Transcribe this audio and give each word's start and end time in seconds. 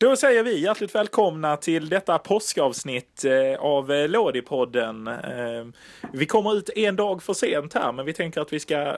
Då 0.00 0.16
säger 0.16 0.42
vi 0.42 0.60
hjärtligt 0.60 0.94
välkomna 0.94 1.56
till 1.56 1.88
detta 1.88 2.18
påskavsnitt 2.18 3.24
eh, 3.24 3.60
av 3.60 3.92
eh, 3.92 4.08
Lådipodden. 4.08 5.06
Eh, 5.06 5.66
vi 6.12 6.26
kommer 6.26 6.56
ut 6.56 6.70
en 6.76 6.96
dag 6.96 7.22
för 7.22 7.32
sent 7.32 7.74
här, 7.74 7.92
men 7.92 8.06
vi 8.06 8.12
tänker 8.12 8.40
att 8.40 8.52
vi 8.52 8.60
ska 8.60 8.96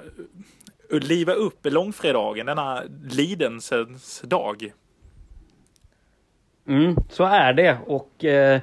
liva 0.91 1.32
upp 1.32 1.59
långfredagen, 1.62 2.46
denna 2.46 2.82
lidelsens 3.11 4.21
dag. 4.21 4.73
Mm, 6.68 6.96
så 7.11 7.25
är 7.25 7.53
det 7.53 7.79
och 7.87 8.25
eh, 8.25 8.61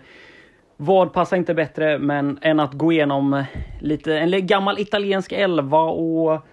vad 0.78 1.14
passar 1.14 1.38
inte 1.38 1.54
bättre 1.54 2.00
men 2.00 2.40
än 2.42 2.60
att 2.60 2.74
gå 2.74 2.92
igenom 2.92 3.44
lite 3.82 4.18
en 4.18 4.48
gammal 4.48 4.80
italiensk 4.80 5.32
elva 5.32 5.82
och 5.82 6.46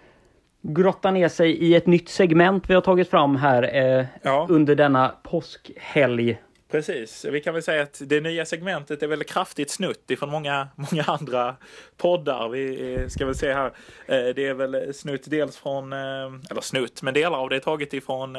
grotta 0.75 1.11
ner 1.11 1.29
sig 1.29 1.51
i 1.51 1.75
ett 1.75 1.87
nytt 1.87 2.09
segment 2.09 2.71
vi 2.71 2.75
har 2.75 2.81
tagit 2.81 3.11
fram 3.11 3.37
här 3.37 3.63
eh, 3.75 4.07
ja. 4.23 4.47
under 4.51 4.75
denna 4.75 5.15
påskhelg. 5.23 6.39
Precis, 6.71 7.25
vi 7.25 7.41
kan 7.41 7.55
väl 7.55 7.63
säga 7.63 7.83
att 7.83 8.03
det 8.05 8.21
nya 8.21 8.47
segmentet 8.47 9.03
är 9.03 9.07
väldigt 9.07 9.29
kraftigt 9.29 9.71
snutt 9.71 10.11
ifrån 10.11 10.31
många, 10.31 10.69
många 10.77 11.03
andra 11.03 11.57
poddar. 11.97 12.49
Vi 12.49 12.95
eh, 12.95 13.09
ska 13.09 13.27
väl 13.27 13.35
se 13.35 13.53
här. 13.53 13.67
Eh, 14.07 14.35
det 14.35 14.47
är 14.47 14.55
väl 14.55 14.95
snutt 14.95 15.31
dels 15.31 15.57
från, 15.57 15.93
eh, 15.93 16.33
eller 16.51 16.61
snutt, 16.61 17.03
men 17.03 17.15
delar 17.15 17.39
av 17.39 17.49
det 17.49 17.57
är 17.57 17.61
taget 17.61 17.95
ifrån 17.95 18.37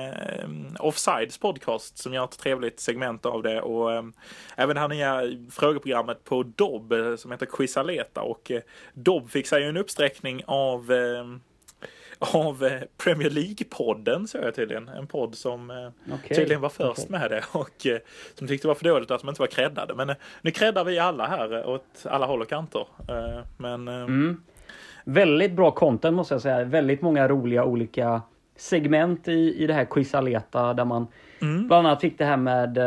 Offsides 0.80 1.38
podcast 1.38 1.98
som 1.98 2.14
gör 2.14 2.24
ett 2.24 2.40
trevligt 2.40 2.80
segment 2.80 3.26
av 3.26 3.44
det 3.44 3.62
och 3.62 3.92
även 4.56 4.76
det 4.76 4.80
här 4.80 4.88
nya 4.88 5.22
frågeprogrammet 5.52 6.24
på 6.24 6.44
Dobb 6.44 6.94
som 7.18 7.32
heter 7.32 7.46
Quizaleta 7.46 8.22
och 8.22 8.52
Dobb 8.94 9.30
fick 9.30 9.48
sig 9.48 9.64
en 9.64 9.78
uppsträckning 9.78 10.44
av 10.46 10.92
av 12.20 12.64
eh, 12.64 12.82
Premier 12.98 13.30
League-podden 13.30 14.28
så 14.28 14.38
jag 14.38 14.56
tydligen. 14.56 14.88
En 14.88 15.08
podd 15.08 15.36
som 15.36 15.72
eh, 15.72 16.14
okay. 16.14 16.38
tydligen 16.38 16.62
var 16.62 16.70
först 16.70 17.00
okay. 17.00 17.20
med 17.20 17.32
det 17.32 17.44
och 17.52 17.86
eh, 17.86 17.98
som 18.36 18.48
tyckte 18.48 18.66
det 18.66 18.68
var 18.68 18.76
för 18.76 18.86
dåligt 18.86 19.12
att 19.12 19.22
de 19.22 19.30
inte 19.30 19.42
var 19.42 19.48
creddade. 19.48 19.96
Men 19.96 20.16
nu 20.42 20.52
creddar 20.52 20.84
vi 20.84 21.00
alla 21.00 21.28
här 21.28 21.68
åt 21.68 22.06
alla 22.06 22.26
håll 22.26 22.42
och 22.42 22.50
kanter. 22.50 22.88
Men... 23.58 23.88
Mm. 23.88 24.42
Väldigt 25.10 25.52
bra 25.52 25.72
content 25.72 26.16
måste 26.16 26.34
jag 26.34 26.42
säga. 26.42 26.64
Väldigt 26.64 27.02
många 27.02 27.28
roliga 27.28 27.64
olika 27.64 28.22
segment 28.56 29.28
i, 29.28 29.64
i 29.64 29.68
det 29.68 29.74
här 29.74 29.86
Quizaleta 29.86 30.74
där 30.74 30.86
man 30.86 31.08
mm. 31.42 31.68
bland 31.68 31.88
annat 31.88 32.02
fick 32.02 32.18
det 32.18 32.26
här 32.26 32.38
med 32.38 32.80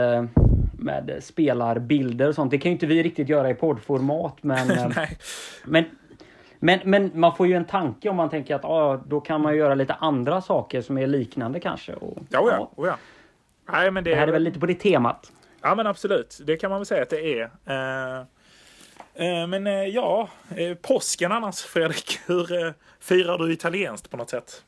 med 0.73 1.17
spelarbilder 1.20 2.28
och 2.28 2.34
sånt. 2.34 2.51
Det 2.51 2.58
kan 2.58 2.70
ju 2.70 2.73
inte 2.73 2.86
vi 2.86 3.03
riktigt 3.03 3.28
göra 3.28 3.51
i 3.51 3.55
poddformat 3.55 4.36
men, 4.41 4.69
men 5.64 5.84
men, 6.61 6.80
men 6.84 7.11
man 7.14 7.36
får 7.36 7.47
ju 7.47 7.55
en 7.55 7.64
tanke 7.64 8.08
om 8.08 8.16
man 8.16 8.30
tänker 8.30 8.55
att 8.55 8.64
ah, 8.64 8.97
då 9.06 9.20
kan 9.20 9.41
man 9.41 9.56
göra 9.56 9.75
lite 9.75 9.94
andra 9.94 10.41
saker 10.41 10.80
som 10.80 10.98
är 10.98 11.06
liknande 11.06 11.61
kanske. 11.61 11.94
Och, 11.94 12.19
ja, 12.30 12.41
oh 12.41 12.50
ja. 12.52 12.70
Oh 12.77 12.86
ja. 12.89 12.97
Nej, 13.72 13.91
men 13.91 14.05
det, 14.05 14.11
det 14.11 14.17
här 14.17 14.28
är 14.28 14.33
väl 14.33 14.42
lite 14.42 14.61
på 14.61 14.67
det 14.67 14.75
temat. 14.75 15.33
Ja 15.62 15.75
men 15.75 15.86
absolut, 15.86 16.41
det 16.44 16.56
kan 16.56 16.70
man 16.70 16.78
väl 16.78 16.86
säga 16.86 17.02
att 17.02 17.11
det 17.11 17.41
är. 17.41 17.44
Uh, 17.44 18.20
uh, 19.20 19.47
men 19.47 19.67
uh, 19.67 19.72
ja, 19.72 20.28
påsken 20.83 21.33
annars 21.33 21.61
Fredrik, 21.61 22.19
hur 22.27 22.74
firar 23.00 23.39
du 23.39 23.52
italienskt 23.52 24.11
på 24.11 24.17
något 24.17 24.30
sätt? 24.30 24.64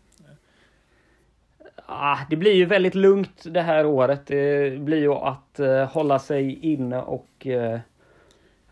Ah, 1.87 2.19
det 2.31 2.37
blir 2.37 2.53
ju 2.53 2.65
väldigt 2.65 2.95
lugnt 2.95 3.43
det 3.45 3.61
här 3.61 3.87
året. 3.87 4.27
Det 4.27 4.79
blir 4.79 5.01
ju 5.01 5.13
att 5.13 5.61
hålla 5.91 6.19
sig 6.19 6.73
inne 6.73 6.99
och 6.99 7.47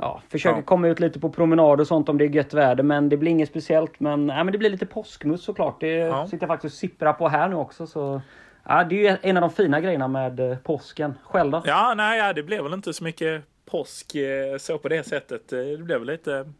ja, 0.01 0.23
försöker 0.29 0.57
ja. 0.57 0.63
komma 0.63 0.89
ut 0.89 1.01
lite 1.01 1.21
på 1.21 1.31
promenad 1.31 1.81
och 1.81 1.87
sånt 1.87 2.09
om 2.09 2.19
det 2.19 2.25
är 2.25 2.29
gött 2.29 2.55
väder. 2.55 2.83
Men 2.83 3.09
det 3.09 3.17
blir 3.17 3.31
inget 3.31 3.49
speciellt. 3.49 4.01
Men, 4.01 4.29
ja, 4.29 4.45
men 4.45 4.53
det 4.53 4.59
blir 4.59 4.71
lite 4.71 4.87
påskmust 4.87 5.45
såklart. 5.45 5.81
Det 5.81 5.93
ja. 5.93 6.27
sitter 6.27 6.43
jag 6.43 6.49
faktiskt 6.49 6.75
och 6.75 6.79
sipprar 6.79 7.13
på 7.13 7.29
här 7.29 7.49
nu 7.49 7.57
också. 7.57 7.87
Så, 7.87 8.23
ja, 8.65 8.85
det 8.85 8.95
är 8.95 9.11
ju 9.11 9.17
en 9.23 9.37
av 9.37 9.41
de 9.41 9.51
fina 9.51 9.81
grejerna 9.81 10.09
med 10.09 10.41
eh, 10.41 10.57
påsken. 10.57 11.15
Själv 11.25 11.51
då? 11.51 11.63
Ja, 11.65 11.95
nej, 11.97 12.19
ja, 12.19 12.33
det 12.33 12.43
blev 12.43 12.63
väl 12.63 12.73
inte 12.73 12.93
så 12.93 13.05
mycket 13.05 13.45
påsk 13.67 14.15
eh, 14.15 14.57
så 14.59 14.79
på 14.79 14.89
det 14.89 15.07
sättet. 15.07 15.53
Eh, 15.53 15.59
det 15.59 15.85
blev 15.85 15.99
väl 15.99 16.09
lite... 16.09 16.53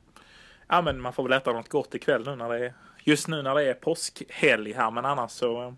Ja, 0.69 0.83
men 0.83 1.01
man 1.01 1.13
får 1.13 1.23
väl 1.23 1.33
äta 1.33 1.53
något 1.53 1.69
gott 1.69 1.95
ikväll 1.95 2.25
nu 2.25 2.37
när 2.37 2.49
det 2.49 2.67
är... 2.67 2.73
Just 3.05 3.29
nu 3.29 3.43
när 3.43 3.55
det 3.55 3.63
är 3.63 3.75
påskhelg 3.75 4.73
här, 4.73 4.91
men 4.91 5.05
annars 5.05 5.31
så... 5.31 5.75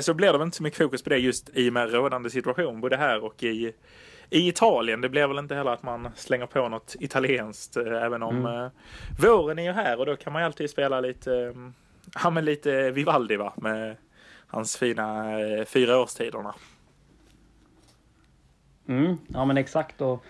Så 0.00 0.14
blir 0.14 0.32
det 0.32 0.38
väl 0.38 0.46
inte 0.46 0.56
så 0.56 0.62
mycket 0.62 0.78
fokus 0.78 1.02
på 1.02 1.10
det 1.10 1.18
just 1.18 1.50
i 1.54 1.68
och 1.68 1.72
med 1.72 1.92
rådande 1.92 2.30
situation, 2.30 2.80
både 2.80 2.96
här 2.96 3.24
och 3.24 3.42
i 3.42 3.72
i 4.30 4.48
Italien. 4.48 5.00
Det 5.00 5.08
blir 5.08 5.26
väl 5.26 5.38
inte 5.38 5.54
heller 5.54 5.70
att 5.70 5.82
man 5.82 6.08
slänger 6.14 6.46
på 6.46 6.68
något 6.68 6.96
italienskt 7.00 7.76
eh, 7.76 8.02
även 8.02 8.22
om 8.22 8.36
mm. 8.36 8.64
eh, 8.64 8.70
våren 9.20 9.58
är 9.58 9.62
ju 9.62 9.72
här 9.72 10.00
och 10.00 10.06
då 10.06 10.16
kan 10.16 10.32
man 10.32 10.42
ju 10.42 10.46
alltid 10.46 10.70
spela 10.70 11.00
lite, 11.00 11.34
eh, 11.34 11.52
ja 12.22 12.30
men 12.30 12.44
lite 12.44 12.90
Vivaldi 12.90 13.36
va 13.36 13.52
med 13.56 13.96
hans 14.46 14.76
fina 14.76 15.40
eh, 15.40 15.64
fyra 15.64 16.00
årstiderna. 16.00 16.54
Mm, 18.88 19.18
ja 19.28 19.44
men 19.44 19.56
exakt 19.56 20.00
och 20.00 20.24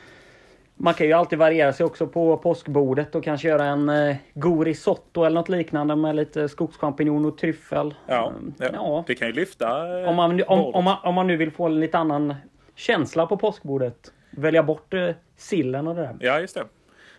man 0.78 0.94
kan 0.94 1.06
ju 1.06 1.12
alltid 1.12 1.38
variera 1.38 1.72
sig 1.72 1.86
också 1.86 2.06
på 2.06 2.36
påskbordet 2.36 3.14
och 3.14 3.24
kanske 3.24 3.48
göra 3.48 3.64
en 3.64 3.88
eh, 3.88 4.16
god 4.34 4.66
risotto 4.66 5.24
eller 5.24 5.40
något 5.40 5.48
liknande 5.48 5.96
med 5.96 6.16
lite 6.16 6.48
skogschampinjon 6.48 7.24
och 7.24 7.38
tryffel. 7.38 7.94
Ja, 8.06 8.32
ja, 8.58 8.68
ja. 8.72 9.04
det 9.06 9.14
kan 9.14 9.28
ju 9.28 9.34
lyfta 9.34 10.00
eh, 10.02 10.08
om, 10.08 10.16
man, 10.16 10.42
om, 10.46 10.74
om, 10.74 10.84
man, 10.84 10.96
om 11.02 11.14
man 11.14 11.26
nu 11.26 11.36
vill 11.36 11.50
få 11.50 11.66
en 11.66 11.80
lite 11.80 11.98
annan 11.98 12.34
känsla 12.76 13.26
på 13.26 13.36
påskbordet. 13.36 14.12
Välja 14.30 14.62
bort 14.62 14.94
eh, 14.94 15.10
sillen 15.36 15.86
och 15.86 15.94
det 15.94 16.02
där. 16.02 16.16
Ja, 16.20 16.40
just 16.40 16.54
det. 16.54 16.64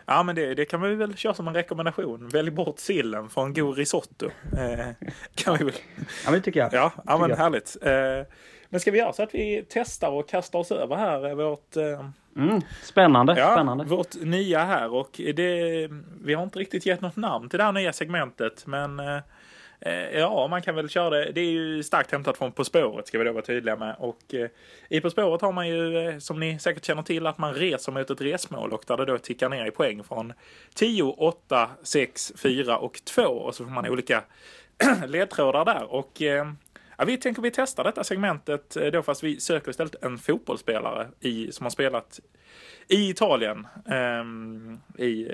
Ja, 0.06 0.24
men 0.24 0.36
det, 0.36 0.54
det 0.54 0.66
kan 0.66 0.82
vi 0.82 0.96
väl 0.96 1.16
köra 1.16 1.34
som 1.34 1.48
en 1.48 1.54
rekommendation. 1.54 2.28
Välj 2.28 2.52
bort 2.52 2.80
sillen 2.80 3.30
för 3.30 3.42
en 3.42 3.54
god 3.54 3.78
risotto. 3.78 4.26
Eh, 4.58 5.08
kan 5.36 5.58
vi 5.58 5.64
väl. 5.64 5.74
Ja, 6.26 6.32
men 6.32 6.42
tycker 6.42 6.60
jag. 6.60 6.74
Ja, 6.74 6.92
ja 7.06 7.18
men 7.18 7.30
jag. 7.30 7.38
härligt. 7.38 7.78
Eh, 7.82 8.34
men 8.70 8.80
ska 8.80 8.92
vi 8.92 8.98
göra 8.98 9.14
så 9.14 9.24
att 9.24 9.36
vi 9.36 9.66
testar 9.70 10.10
och 10.10 10.30
kastar 10.30 10.60
oss 10.60 10.72
över 10.72 10.96
här 10.96 11.36
vårt... 11.36 11.76
Eh, 11.76 12.10
mm, 12.38 12.62
spännande, 12.84 13.36
ja, 13.38 13.52
spännande. 13.52 13.84
Vårt 13.84 14.16
nya 14.22 14.64
här 14.64 14.94
och 14.94 15.22
det, 15.36 15.90
vi 16.22 16.34
har 16.34 16.44
inte 16.44 16.60
riktigt 16.60 16.86
gett 16.86 17.02
något 17.02 17.16
namn 17.16 17.50
till 17.50 17.60
det 17.60 17.64
här 17.64 17.72
nya 17.72 17.94
segmentet, 17.94 18.68
men 18.68 19.00
eh, 19.00 19.06
Eh, 19.06 19.22
Eh, 19.80 20.20
ja, 20.20 20.48
man 20.48 20.62
kan 20.62 20.76
väl 20.76 20.90
köra 20.90 21.10
det. 21.10 21.32
Det 21.32 21.42
är 21.42 21.52
ju 21.52 21.84
starkt 21.84 22.12
hämtat 22.12 22.38
från 22.38 22.52
På 22.52 22.64
spåret 22.64 23.08
ska 23.08 23.18
vi 23.18 23.24
då 23.24 23.32
vara 23.32 23.46
tydliga 23.46 23.76
med. 23.76 23.96
Och 24.00 24.34
eh, 24.34 24.50
i 24.90 25.02
På 25.02 25.10
spåret 25.10 25.42
har 25.42 25.52
man 25.52 25.68
ju, 25.68 25.98
eh, 25.98 26.18
som 26.18 26.40
ni 26.40 26.60
säkert 26.60 26.86
känner 26.86 27.04
till, 27.04 27.28
att 27.28 27.38
man 27.38 27.54
reser 27.54 27.92
mot 27.92 28.10
ett 28.10 28.22
resmål 28.22 28.74
och 28.74 28.84
där 28.88 28.98
det 28.98 29.06
då 29.06 29.18
tickar 29.18 29.50
ner 29.50 29.66
i 29.66 29.72
poäng 29.72 30.04
från 30.04 30.34
10, 30.74 31.04
8, 31.04 31.70
6, 31.84 32.34
4 32.38 32.78
och 32.78 33.02
2. 33.06 33.24
Och 33.24 33.56
så 33.56 33.64
får 33.64 33.72
man 33.72 33.90
olika 33.90 34.24
ledtrådar 35.08 35.66
där. 35.66 35.94
Och 35.94 36.22
eh, 36.22 36.52
ja, 36.98 37.06
vi 37.06 37.18
tänker 37.18 37.42
vi 37.42 37.52
testar 37.52 37.84
detta 37.84 38.04
segmentet 38.04 38.78
då 38.94 39.04
fast 39.04 39.24
vi 39.24 39.40
söker 39.40 39.70
istället 39.70 40.04
en 40.04 40.18
fotbollsspelare 40.18 41.08
i, 41.20 41.52
som 41.52 41.66
har 41.66 41.72
spelat 41.72 42.20
i 42.88 43.10
Italien. 43.10 43.68
Um, 44.22 44.80
i 44.98 45.28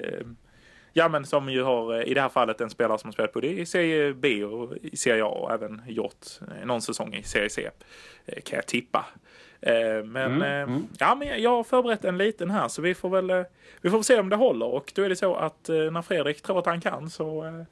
Ja, 0.95 1.09
men 1.09 1.25
som 1.25 1.49
ju 1.49 1.63
har 1.63 1.99
eh, 1.99 2.07
i 2.07 2.13
det 2.13 2.21
här 2.21 2.29
fallet 2.29 2.61
en 2.61 2.69
spelare 2.69 2.97
som 2.97 3.07
har 3.07 3.13
spelat 3.13 3.33
både 3.33 3.47
i 3.47 3.65
Serie 3.65 4.13
B 4.13 4.43
och 4.43 4.73
i 4.81 4.97
Serie 4.97 5.23
A 5.23 5.27
och 5.27 5.51
även 5.51 5.81
gjort 5.87 6.25
eh, 6.41 6.65
någon 6.65 6.81
säsong 6.81 7.13
i 7.13 7.23
Serie 7.23 7.49
C. 7.49 7.69
Eh, 8.25 8.41
kan 8.41 8.55
jag 8.55 8.65
tippa. 8.65 9.05
Men, 10.03 10.15
mm, 10.15 10.41
mm. 10.41 10.87
Ja, 10.99 11.15
men 11.15 11.41
jag 11.41 11.49
har 11.49 11.63
förberett 11.63 12.05
en 12.05 12.17
liten 12.17 12.49
här 12.49 12.67
så 12.67 12.81
vi 12.81 12.95
får 12.95 13.09
väl 13.09 13.45
vi 13.81 13.89
får 13.89 14.01
se 14.01 14.19
om 14.19 14.29
det 14.29 14.35
håller 14.35 14.65
och 14.65 14.91
då 14.95 15.01
är 15.01 15.09
det 15.09 15.15
så 15.15 15.35
att 15.35 15.69
när 15.69 16.01
Fredrik 16.01 16.41
tror 16.41 16.59
att 16.59 16.65
han 16.65 16.81
kan 16.81 17.09
så 17.09 17.65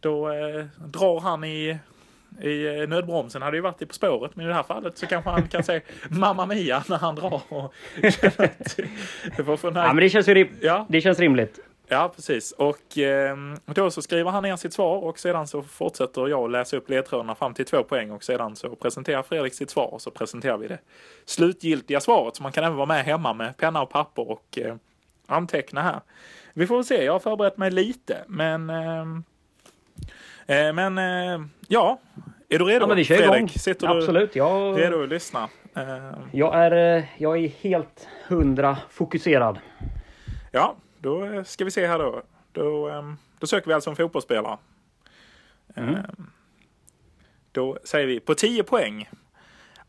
då 0.00 0.28
drar 0.76 1.20
han 1.20 1.44
i 1.44 1.78
i 2.40 2.86
nödbromsen 2.88 3.42
hade 3.42 3.56
ju 3.56 3.60
varit 3.60 3.82
i 3.82 3.86
På 3.86 3.94
spåret 3.94 4.36
men 4.36 4.44
i 4.44 4.48
det 4.48 4.54
här 4.54 4.62
fallet 4.62 4.98
så 4.98 5.06
kanske 5.06 5.30
han 5.30 5.48
kan 5.48 5.64
säga 5.64 5.80
Mamma 6.08 6.46
Mia 6.46 6.84
när 6.88 6.98
han 6.98 7.14
drar. 7.14 7.42
Och, 7.48 7.74
det, 8.00 9.72
ja, 9.74 9.92
men 9.92 9.96
det, 9.96 10.10
känns 10.10 10.28
ju 10.28 10.48
ja. 10.60 10.86
det 10.88 11.00
känns 11.00 11.18
rimligt. 11.18 11.60
Ja, 11.92 12.12
precis. 12.16 12.52
Och 12.52 12.98
eh, 12.98 13.36
då 13.66 13.90
så 13.90 14.02
skriver 14.02 14.30
han 14.30 14.42
ner 14.42 14.56
sitt 14.56 14.72
svar 14.72 14.96
och 14.98 15.18
sedan 15.18 15.46
så 15.46 15.62
fortsätter 15.62 16.28
jag 16.28 16.50
läsa 16.50 16.76
upp 16.76 16.90
ledtrådarna 16.90 17.34
fram 17.34 17.54
till 17.54 17.64
två 17.64 17.82
poäng 17.82 18.10
och 18.10 18.24
sedan 18.24 18.56
så 18.56 18.74
presenterar 18.74 19.22
Fredrik 19.22 19.54
sitt 19.54 19.70
svar 19.70 19.94
och 19.94 20.02
så 20.02 20.10
presenterar 20.10 20.58
vi 20.58 20.68
det 20.68 20.78
slutgiltiga 21.24 22.00
svaret. 22.00 22.36
Så 22.36 22.42
man 22.42 22.52
kan 22.52 22.64
även 22.64 22.76
vara 22.76 22.86
med 22.86 23.04
hemma 23.04 23.32
med 23.32 23.56
penna 23.56 23.82
och 23.82 23.90
papper 23.90 24.30
och 24.30 24.58
eh, 24.58 24.74
anteckna 25.26 25.82
här. 25.82 26.00
Vi 26.54 26.66
får 26.66 26.74
väl 26.74 26.84
se, 26.84 27.04
jag 27.04 27.12
har 27.12 27.20
förberett 27.20 27.56
mig 27.56 27.70
lite, 27.70 28.24
men 28.26 28.70
ehm, 28.70 29.24
eh, 30.46 30.72
men 30.72 30.98
eh, 30.98 31.46
ja, 31.68 32.00
är 32.48 32.58
du 32.58 32.64
redo? 32.64 32.88
Ja, 32.88 32.94
vi 32.94 33.04
kör 33.04 33.16
Fredrik? 33.16 33.36
Igång. 33.36 33.48
Sitter 33.48 33.86
du 33.86 33.98
Absolut, 33.98 34.36
jag... 34.36 34.80
redo 34.80 35.02
att 35.02 35.08
lyssna? 35.08 35.48
Ehm. 35.74 36.14
Jag 36.32 36.54
är, 36.54 36.96
eh, 36.96 37.04
jag 37.18 37.38
är 37.38 37.48
helt 37.48 38.08
hundra 38.28 38.78
fokuserad. 38.90 39.58
Ja, 40.50 40.76
då 41.02 41.24
eh, 41.24 41.44
ska 41.44 41.64
vi 41.64 41.70
se 41.70 41.86
här 41.86 41.98
då. 41.98 42.22
Då, 42.52 42.88
ehm, 42.88 43.16
då 43.38 43.46
söker 43.46 43.66
vi 43.66 43.74
alltså 43.74 43.90
en 43.90 43.96
fotbollsspelare. 43.96 44.58
Mm. 45.74 45.94
Ehm, 45.94 46.30
då 47.52 47.78
säger 47.84 48.06
vi 48.06 48.20
på 48.20 48.34
10 48.34 48.62
poäng. 48.62 49.08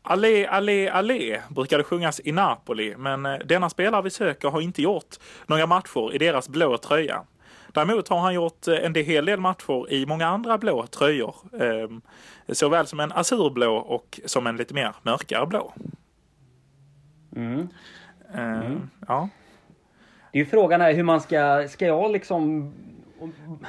Allé, 0.02 0.46
allé, 0.46 0.88
allé 0.88 1.40
brukar 1.48 1.78
det 1.78 1.84
sjungas 1.84 2.20
i 2.24 2.32
Napoli, 2.32 2.96
men 2.96 3.26
eh, 3.26 3.38
denna 3.38 3.70
spelare 3.70 4.02
vi 4.02 4.10
söker 4.10 4.48
har 4.48 4.60
inte 4.60 4.82
gjort 4.82 5.16
några 5.46 5.66
matcher 5.66 6.14
i 6.14 6.18
deras 6.18 6.48
blå 6.48 6.78
tröja. 6.78 7.24
Däremot 7.72 8.08
har 8.08 8.18
han 8.18 8.34
gjort 8.34 8.68
eh, 8.68 8.74
en 8.74 8.94
hel 8.94 9.24
del 9.24 9.40
matcher 9.40 9.92
i 9.92 10.06
många 10.06 10.26
andra 10.26 10.58
blå 10.58 10.86
tröjor. 10.86 11.36
Ehm, 11.60 12.02
såväl 12.48 12.86
som 12.86 13.00
en 13.00 13.12
azurblå 13.12 13.76
och 13.76 14.20
som 14.24 14.46
en 14.46 14.56
lite 14.56 14.74
mer 14.74 14.94
mörkare 15.02 15.46
blå. 15.46 15.74
Mm. 17.36 17.68
Eh, 18.34 18.72
Ja. 19.08 19.28
Det 20.34 20.38
är 20.40 20.44
ju 20.44 20.50
frågan 20.50 20.80
är 20.80 20.92
hur 20.94 21.02
man 21.02 21.20
ska, 21.20 21.68
ska 21.68 21.86
jag 21.86 22.12
liksom 22.12 22.72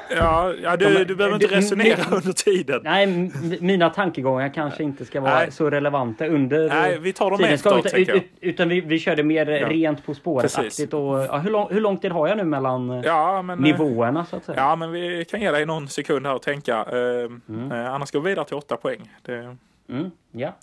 Ja, 0.09 0.53
ja 0.63 0.77
du, 0.77 0.93
De- 0.93 1.03
du 1.03 1.15
behöver 1.15 1.35
inte 1.43 1.55
resonera 1.55 2.15
under 2.15 2.31
tiden. 2.33 2.81
Nej, 2.83 3.31
mina 3.61 3.89
tankegångar 3.89 4.49
kanske 4.53 4.83
inte 4.83 5.05
ska 5.05 5.21
vara 5.21 5.35
Nej. 5.35 5.51
så 5.51 5.69
relevanta 5.69 6.27
under 6.27 6.69
Nej, 6.69 6.99
vi 6.99 7.13
tar 7.13 7.29
dem 7.29 7.37
tiden. 7.39 7.53
Efteråt, 7.53 7.91
jag. 7.93 7.99
ut- 8.09 8.23
utan 8.41 8.69
vi, 8.69 8.81
vi 8.81 8.99
körde 8.99 9.23
mer 9.23 9.47
Ja. 9.47 9.69
rent 9.69 10.05
På 10.05 10.13
spåret-aktigt. 10.13 10.93
Ja, 10.93 11.37
hur, 11.37 11.51
lång, 11.51 11.67
hur 11.71 11.81
lång 11.81 11.97
tid 11.97 12.11
har 12.11 12.27
jag 12.27 12.37
nu 12.37 12.43
mellan 12.43 12.89
eh, 12.89 13.01
Ja, 13.05 13.41
men, 13.41 13.57
eh, 13.59 13.63
nivåerna 13.63 14.25
så 14.25 14.35
att 14.35 14.45
säga? 14.45 14.57
Ja, 14.57 14.75
men 14.75 14.91
vi 14.91 15.25
kan 15.25 15.41
ge 15.41 15.51
dig 15.51 15.65
någon 15.65 15.87
sekund 15.87 16.25
här 16.27 16.35
att 16.35 16.41
tänka. 16.41 16.77
Eh, 16.77 17.31
Mm. 17.49 17.71
eh, 17.71 17.93
annars 17.93 18.11
går 18.11 18.19
vi 18.21 18.29
vidare 18.29 18.45
till 18.45 18.55
åtta 18.57 18.77
poäng. 18.77 19.11
Det, 19.21 19.55
Mm, 19.89 20.11
ja. 20.31 20.55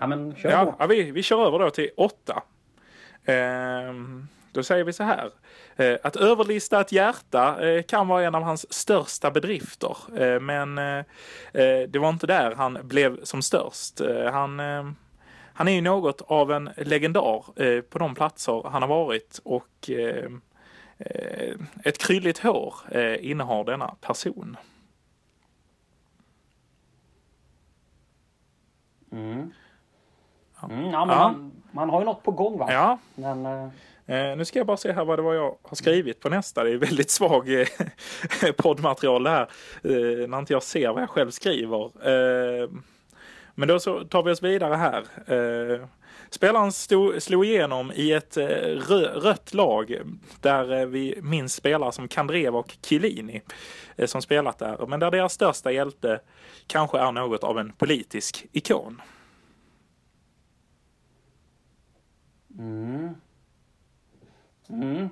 ja, 0.00 0.06
men 0.06 0.34
kör 0.36 0.50
ja, 0.50 0.64
på. 0.64 0.74
ja, 0.78 0.86
vi, 0.86 1.10
vi 1.10 1.22
kör 1.22 1.46
över 1.46 1.58
då 1.58 1.70
till 1.70 1.90
åtta. 1.96 2.42
Eh, 3.24 3.94
då 4.52 4.62
säger 4.62 4.84
vi 4.84 4.92
så 4.92 5.04
här. 5.04 5.30
Eh, 5.76 5.96
att 6.02 6.16
överlista 6.16 6.80
ett 6.80 6.92
hjärta 6.92 7.68
eh, 7.68 7.82
kan 7.82 8.08
vara 8.08 8.24
en 8.24 8.34
av 8.34 8.42
hans 8.42 8.72
största 8.72 9.30
bedrifter. 9.30 9.96
Eh, 10.16 10.40
men 10.40 10.74
det 11.88 11.98
var 11.98 12.08
inte 12.08 12.26
där 12.26 12.54
han 12.54 12.78
blev 12.82 13.24
som 13.24 13.42
störst. 13.42 14.00
Han, 14.32 14.58
han 15.54 15.68
är 15.68 15.72
ju 15.72 15.80
något 15.80 16.20
av 16.20 16.52
en 16.52 16.70
legendar 16.76 17.80
på 17.80 17.98
de 17.98 18.14
platser 18.14 18.68
han 18.70 18.82
har 18.82 18.88
varit 18.88 19.40
och 19.44 19.90
ett 21.84 21.98
krylligt 21.98 22.38
hår 22.38 22.74
eh, 22.90 23.30
innehar 23.30 23.64
denna 23.64 23.94
person. 24.00 24.56
Mm. 29.12 29.52
Mm, 30.70 30.90
ja, 30.90 31.04
men 31.04 31.16
Ja. 31.16 31.28
Man, 31.28 31.52
man 31.74 31.90
har 31.90 32.00
ju 32.00 32.04
något 32.04 32.22
på 32.22 32.30
gång 32.30 32.58
va? 32.58 32.72
Ja, 32.72 32.98
Men, 33.14 33.46
eh, 33.46 33.68
Eh, 34.06 34.36
nu 34.36 34.44
ska 34.44 34.58
jag 34.58 34.66
bara 34.66 34.76
se 34.76 34.92
här 34.92 35.04
vad 35.04 35.18
det 35.18 35.22
var 35.22 35.34
jag 35.34 35.56
har 35.62 35.74
skrivit 35.74 36.20
på 36.20 36.28
nästa. 36.28 36.64
Det 36.64 36.70
är 36.70 36.76
väldigt 36.76 37.10
svag 37.10 37.60
eh, 37.60 37.66
poddmaterial 38.56 39.22
det 39.22 39.30
här. 39.30 39.48
Eh, 39.82 40.28
när 40.28 40.38
inte 40.38 40.52
jag 40.52 40.62
ser 40.62 40.88
vad 40.92 41.02
jag 41.02 41.10
själv 41.10 41.30
skriver. 41.30 41.84
Eh, 41.84 42.68
men 43.54 43.68
då 43.68 43.80
så 43.80 44.04
tar 44.04 44.22
vi 44.22 44.32
oss 44.32 44.42
vidare 44.42 44.74
här. 44.74 45.04
Eh, 45.26 45.86
spelaren 46.30 46.72
stod, 46.72 47.22
slog 47.22 47.44
igenom 47.44 47.92
i 47.94 48.12
ett 48.12 48.36
rö, 48.36 49.20
rött 49.20 49.54
lag 49.54 49.98
där 50.40 50.86
vi 50.86 51.18
minns 51.22 51.54
spelare 51.54 51.92
som 51.92 52.08
Kandreva 52.08 52.58
och 52.58 52.76
eh, 53.96 54.06
som 54.06 54.22
spelat 54.22 54.58
där. 54.58 54.86
Men 54.86 55.00
där 55.00 55.10
deras 55.10 55.32
största 55.32 55.72
hjälte 55.72 56.20
kanske 56.66 56.98
är 56.98 57.12
något 57.12 57.44
av 57.44 57.58
en 57.58 57.72
politisk 57.72 58.46
ikon. 58.52 59.00
Mm. 62.58 63.14
Mm. 64.68 65.08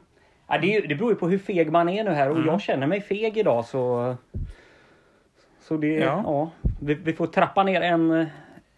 Ja, 0.48 0.58
det, 0.58 0.80
det 0.80 0.94
beror 0.94 1.10
ju 1.10 1.16
på 1.16 1.28
hur 1.28 1.38
feg 1.38 1.72
man 1.72 1.88
är 1.88 2.04
nu 2.04 2.10
här 2.10 2.30
och 2.30 2.36
Mm. 2.36 2.48
jag 2.48 2.60
känner 2.60 2.86
mig 2.86 3.00
feg 3.00 3.36
idag 3.36 3.64
så... 3.64 4.16
Så 5.60 5.76
det... 5.76 5.86
Ja. 5.94 6.22
Ja. 6.24 6.50
vi, 6.80 6.94
vi 6.94 7.12
får 7.12 7.26
trappa 7.26 7.62
ner 7.62 7.80
en, 7.80 8.26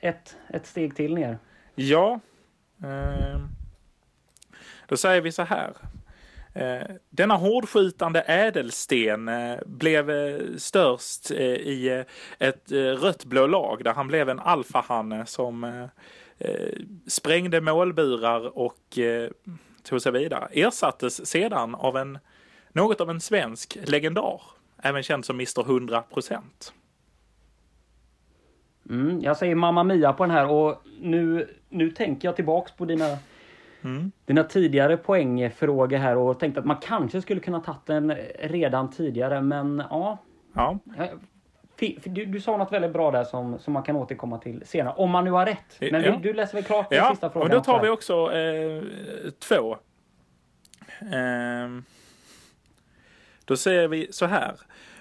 ett, 0.00 0.36
ett 0.48 0.66
steg 0.66 0.96
till 0.96 1.14
ner. 1.14 1.38
Ja. 1.74 2.20
Eh, 2.82 3.40
då 4.86 4.96
säger 4.96 5.20
vi 5.20 5.32
så 5.32 5.42
här. 5.42 5.72
Eh, 6.54 6.94
denna 7.10 7.34
hårdskjutande 7.34 8.20
ädelsten 8.20 9.28
eh, 9.28 9.58
blev 9.66 10.10
eh, 10.10 10.40
störst 10.56 11.30
eh, 11.30 11.38
i 11.46 12.04
ett 12.38 12.72
rött-blå 12.72 13.46
lag 13.46 13.84
där 13.84 13.92
han 13.94 14.08
blev 14.08 14.28
en 14.28 14.40
alfahanne 14.40 15.26
som 15.26 15.88
sprängde 17.06 17.60
målburar 17.60 18.58
och 18.58 18.98
eh, 18.98 19.30
tog 19.82 20.02
sig 20.02 20.12
vidare. 20.12 20.48
Ersattes 20.52 21.26
sedan 21.26 21.74
av 21.74 21.96
en 21.96 22.18
något 22.72 23.00
av 23.00 23.10
en 23.10 23.20
svensk 23.20 23.78
legendar, 23.84 24.40
även 24.82 25.02
känd 25.02 25.24
som 25.24 25.36
Mr 25.36 25.60
100 25.62 26.02
procent. 26.02 26.72
Mm, 28.90 29.20
jag 29.20 29.36
säger 29.36 29.54
Mamma 29.54 29.84
Mia 29.84 30.12
på 30.12 30.24
den 30.24 30.30
här 30.30 30.50
och 30.50 30.82
nu, 31.00 31.48
nu 31.68 31.90
tänker 31.90 32.28
jag 32.28 32.36
tillbaks 32.36 32.72
på 32.72 32.84
dina, 32.84 33.04
Mm. 33.82 34.12
dina 34.24 34.44
tidigare 34.44 34.96
poängfrågor 34.96 35.96
här 35.96 36.16
och 36.16 36.40
tänkte 36.40 36.60
att 36.60 36.66
man 36.66 36.76
kanske 36.82 37.22
skulle 37.22 37.40
kunna 37.40 37.60
tagit 37.60 37.86
den 37.86 38.14
redan 38.38 38.90
tidigare 38.90 39.40
men 39.42 39.82
ja. 39.90 40.18
Ja, 40.54 40.78
jag- 40.96 41.08
för 41.08 41.18
Du, 42.04 42.24
du 42.24 42.40
sa 42.40 42.56
något 42.56 42.72
väldigt 42.72 42.92
bra 42.92 43.10
där 43.10 43.24
som, 43.24 43.58
som 43.58 43.72
man 43.72 43.82
kan 43.82 43.96
återkomma 43.96 44.38
till 44.38 44.62
senare. 44.66 44.94
Om 44.96 45.10
man 45.10 45.24
nu 45.24 45.30
har 45.30 45.46
rätt. 45.46 45.76
Men 45.80 46.02
Ja. 46.04 46.18
du 46.22 46.32
läser 46.32 46.54
väl 46.54 46.64
klart 46.64 46.90
den 46.90 46.98
Ja, 46.98 47.10
sista 47.10 47.30
frågan? 47.30 47.50
och 47.50 47.54
då 47.56 47.60
tar 47.64 47.82
vi 47.82 47.88
också 47.88 48.32
eh, 48.32 48.82
två. 49.48 49.76
Ehm, 51.12 51.84
då 53.44 53.56
säger 53.56 53.88
vi 53.88 54.08
så 54.12 54.26
här. 54.26 54.54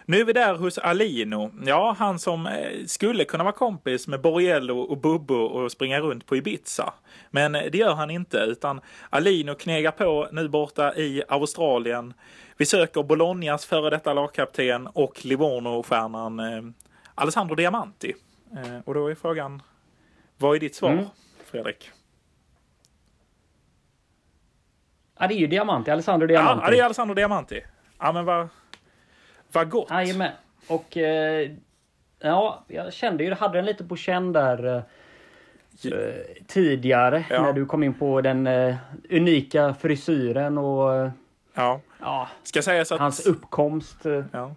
Nu 0.05 0.19
är 0.19 0.25
vi 0.25 0.33
där 0.33 0.55
hos 0.55 0.77
Alino. 0.77 1.51
Ja, 1.65 1.95
han 1.99 2.19
som 2.19 2.47
eh, 2.47 2.85
skulle 2.87 3.23
kunna 3.25 3.43
vara 3.43 3.53
kompis 3.53 4.07
med 4.07 4.21
Borriello 4.21 4.79
och 4.79 4.97
Bubbo 4.97 5.35
och 5.35 5.71
springa 5.71 5.99
runt 5.99 6.25
på 6.25 6.35
Ibiza. 6.35 6.93
Men 7.31 7.55
eh, 7.55 7.63
det 7.71 7.77
gör 7.77 7.93
han 7.93 8.09
inte, 8.09 8.37
utan 8.37 8.81
Alino 9.09 9.55
knegar 9.55 9.91
på 9.91 10.27
nu 10.31 10.47
borta 10.49 10.95
i 10.95 11.23
Australien. 11.27 12.13
Vi 12.57 12.65
söker 12.65 13.03
Bolognas 13.03 13.65
före 13.65 13.89
detta 13.89 14.13
lagkapten 14.13 14.87
och 14.87 15.25
Livorno-stjärnan 15.25 16.39
eh, 16.39 16.63
Alessandro 17.15 17.55
Diamanti. 17.55 18.13
Eh, 18.55 18.79
och 18.85 18.93
då 18.93 19.07
är 19.07 19.15
frågan, 19.15 19.61
vad 20.37 20.55
är 20.55 20.59
ditt 20.59 20.75
svar, 20.75 20.91
Mm. 20.91 21.05
Fredrik? 21.45 21.91
Ja, 25.19 25.27
det 25.27 25.33
är 25.33 25.37
ju 25.37 25.47
Diamanti. 25.47 25.91
Alessandro 25.91 26.27
Diamanti. 26.27 26.61
ja, 26.65 26.71
det 26.71 26.79
är 26.79 26.83
Alessandro 26.83 27.13
Diamanti. 27.15 27.61
Ja, 27.99 28.11
men 28.11 28.25
vad, 28.25 28.47
vad 29.51 29.69
gott. 29.69 29.89
Jajamän. 29.89 30.31
Och 30.67 30.97
eh, 30.97 31.51
ja, 32.19 32.63
jag 32.67 32.93
kände 32.93 33.23
ju, 33.23 33.29
jag 33.29 33.37
hade 33.37 33.57
den 33.57 33.65
lite 33.65 33.83
på 33.83 33.95
känn 33.95 34.33
där 34.33 34.65
eh, 34.65 35.91
eh, 35.93 36.13
tidigare 36.47 37.25
Ja. 37.29 37.41
när 37.41 37.53
du 37.53 37.65
kom 37.65 37.83
in 37.83 37.93
på 37.93 38.21
den 38.21 38.47
eh, 38.47 38.75
unika 39.09 39.73
frisyren 39.73 40.57
och 40.57 41.09
Ja, 41.53 41.81
ja, 41.99 42.27
ska 42.43 42.61
sägas 42.61 42.91
att... 42.91 42.99
hans 42.99 43.25
uppkomst. 43.25 44.05
eh. 44.05 44.23
Ja. 44.31 44.55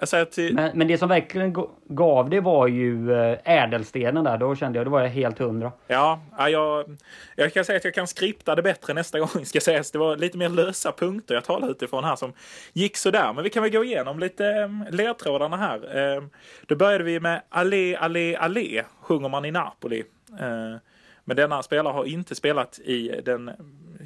Jag 0.00 0.08
säger 0.08 0.24
till... 0.24 0.54
Men, 0.54 0.78
men 0.78 0.88
det 0.88 0.98
som 0.98 1.08
verkligen 1.08 1.56
gav 1.88 2.30
det 2.30 2.40
var 2.40 2.66
ju 2.66 3.12
eh, 3.12 3.38
ädelstenen 3.44 4.24
där. 4.24 4.38
Då 4.38 4.56
kände 4.56 4.78
jag, 4.78 4.86
då 4.86 4.90
var 4.90 5.00
jag 5.00 5.08
helt 5.08 5.38
hundra. 5.38 5.72
Ja, 5.86 6.20
ja 6.38 6.48
jag, 6.48 6.96
jag 7.36 7.52
kan 7.52 7.64
säga 7.64 7.76
att 7.76 7.84
jag 7.84 7.94
kan 7.94 8.06
skripta 8.06 8.54
det 8.54 8.62
bättre 8.62 8.94
nästa 8.94 9.18
gång. 9.26 9.44
Ska 9.44 9.60
sägas. 9.60 9.90
Det 9.90 9.98
var 9.98 10.16
lite 10.16 10.38
mer 10.38 10.48
lösa 10.48 10.92
punkter 10.92 11.34
jag 11.34 11.44
talade 11.44 11.72
utifrån 11.72 12.04
här 12.04 12.16
som 12.16 12.32
gick 12.72 12.96
sådär. 12.96 13.32
Men 13.32 13.44
vi 13.44 13.50
kan 13.50 13.62
väl 13.62 13.72
gå 13.72 13.84
igenom 13.84 14.18
lite 14.18 14.44
um, 14.44 14.84
ledtrådarna 14.90 15.56
här. 15.56 16.16
Um, 16.16 16.30
då 16.66 16.76
började 16.76 17.04
vi 17.04 17.20
med 17.20 17.42
Allé, 17.48 17.96
allé, 17.96 18.36
allé, 18.36 18.84
sjunger 19.00 19.28
man 19.28 19.44
i 19.44 19.50
Napoli. 19.50 20.04
Men 21.24 21.36
denna 21.36 21.62
spelare 21.62 21.92
har 21.92 22.04
inte 22.04 22.34
spelat 22.34 22.78
i 22.78 23.20
den 23.24 23.50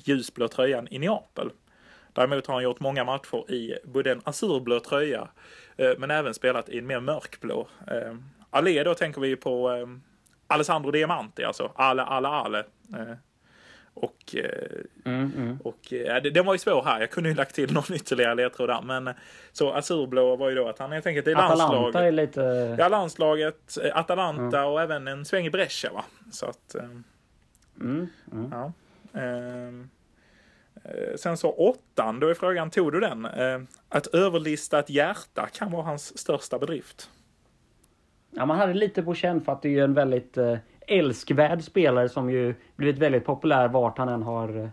ljusblå 0.05 0.49
tröjan 0.49 0.89
i 0.91 0.99
Neapel. 0.99 1.51
Däremot 2.13 2.47
har 2.47 2.55
han 2.55 2.63
gjort 2.65 2.81
många 2.81 3.05
matcher 3.05 3.51
i 3.51 3.75
både 3.85 4.13
en 4.13 4.21
azurblå 4.25 4.81
tröja 4.81 5.29
eh, 5.77 5.91
men 5.99 6.11
även 6.11 6.35
spelat 6.35 6.69
i 6.69 6.79
en 6.79 6.87
mer 6.87 7.01
mörkblå. 7.01 7.69
Eh, 7.87 8.15
Allé 8.51 8.83
då 8.85 8.95
tänker 8.95 9.21
vi 9.21 9.37
på 9.37 9.71
eh, 9.73 9.87
Alessandro 10.47 10.91
Diamanti, 10.91 11.45
alltså 11.45 11.73
Ale, 11.75 12.03
Ale, 12.03 12.29
Ale. 12.29 12.65
Och 13.95 14.35
Mm, 15.05 15.33
mm. 15.37 15.59
och 15.65 15.79
det- 15.91 16.35
den 16.35 16.47
var 16.47 16.55
ju 16.55 16.59
svår 16.59 16.83
här. 16.83 17.01
Jag 17.01 17.11
kunde 17.11 17.29
ju 17.29 17.35
lagt 17.35 17.55
till 17.55 17.73
någon 17.73 17.85
ytterligare 17.95 18.35
ledtråd 18.35 18.69
där. 18.69 18.83
Men 18.83 19.15
så 19.53 19.73
azurblå 19.73 20.37
var 20.37 20.49
ju 20.49 20.55
då 20.55 20.69
att 20.69 20.79
han 20.79 20.93
helt 20.93 21.07
enkelt 21.07 21.27
är 21.27 21.33
Atalanta 21.37 21.73
landslag. 21.73 22.07
är 22.07 22.13
lite... 22.13 22.77
Ja, 22.79 22.89
landslaget, 22.89 23.79
Atalanta 23.95 24.65
och 24.67 24.83
även 24.83 25.09
en 25.09 25.25
sväng 25.25 25.47
i 25.47 25.51
Brescia 25.51 25.93
va. 25.93 26.05
Så 26.33 26.47
att, 26.47 26.75
Mm, 27.81 28.09
mm. 28.33 28.51
ja. 28.53 28.73
Eh, 30.85 31.17
sen 31.17 31.37
så 31.37 31.51
åttan, 31.53 32.21
då 32.21 32.29
är 32.29 32.35
frågan, 32.35 32.71
tog 32.71 32.93
du 32.93 33.01
den? 33.01 33.25
Eh, 33.25 33.61
att 33.89 34.07
överlista 34.07 34.79
ett 34.79 34.91
hjärta 34.91 35.49
kan 35.53 35.71
vara 35.73 35.83
hans 35.83 36.19
största 36.19 36.59
bedrift. 36.59 37.11
Ja, 38.31 38.47
man 38.47 38.59
hade 38.59 38.75
lite 38.75 39.03
på 39.03 39.15
känn 39.15 39.41
för 39.41 39.53
att 39.53 39.63
det 39.63 39.69
är 39.69 39.73
ju 39.73 39.85
en 39.85 39.95
väldigt 39.95 40.37
eh, 40.37 40.57
älskvärd 40.87 41.63
spelare 41.63 42.09
som 42.09 42.31
ju 42.31 42.55
blivit 42.77 42.99
väldigt 42.99 43.25
populär 43.25 43.69
vart 43.69 43.99
han 43.99 44.09
än 44.09 44.23
har, 44.23 44.71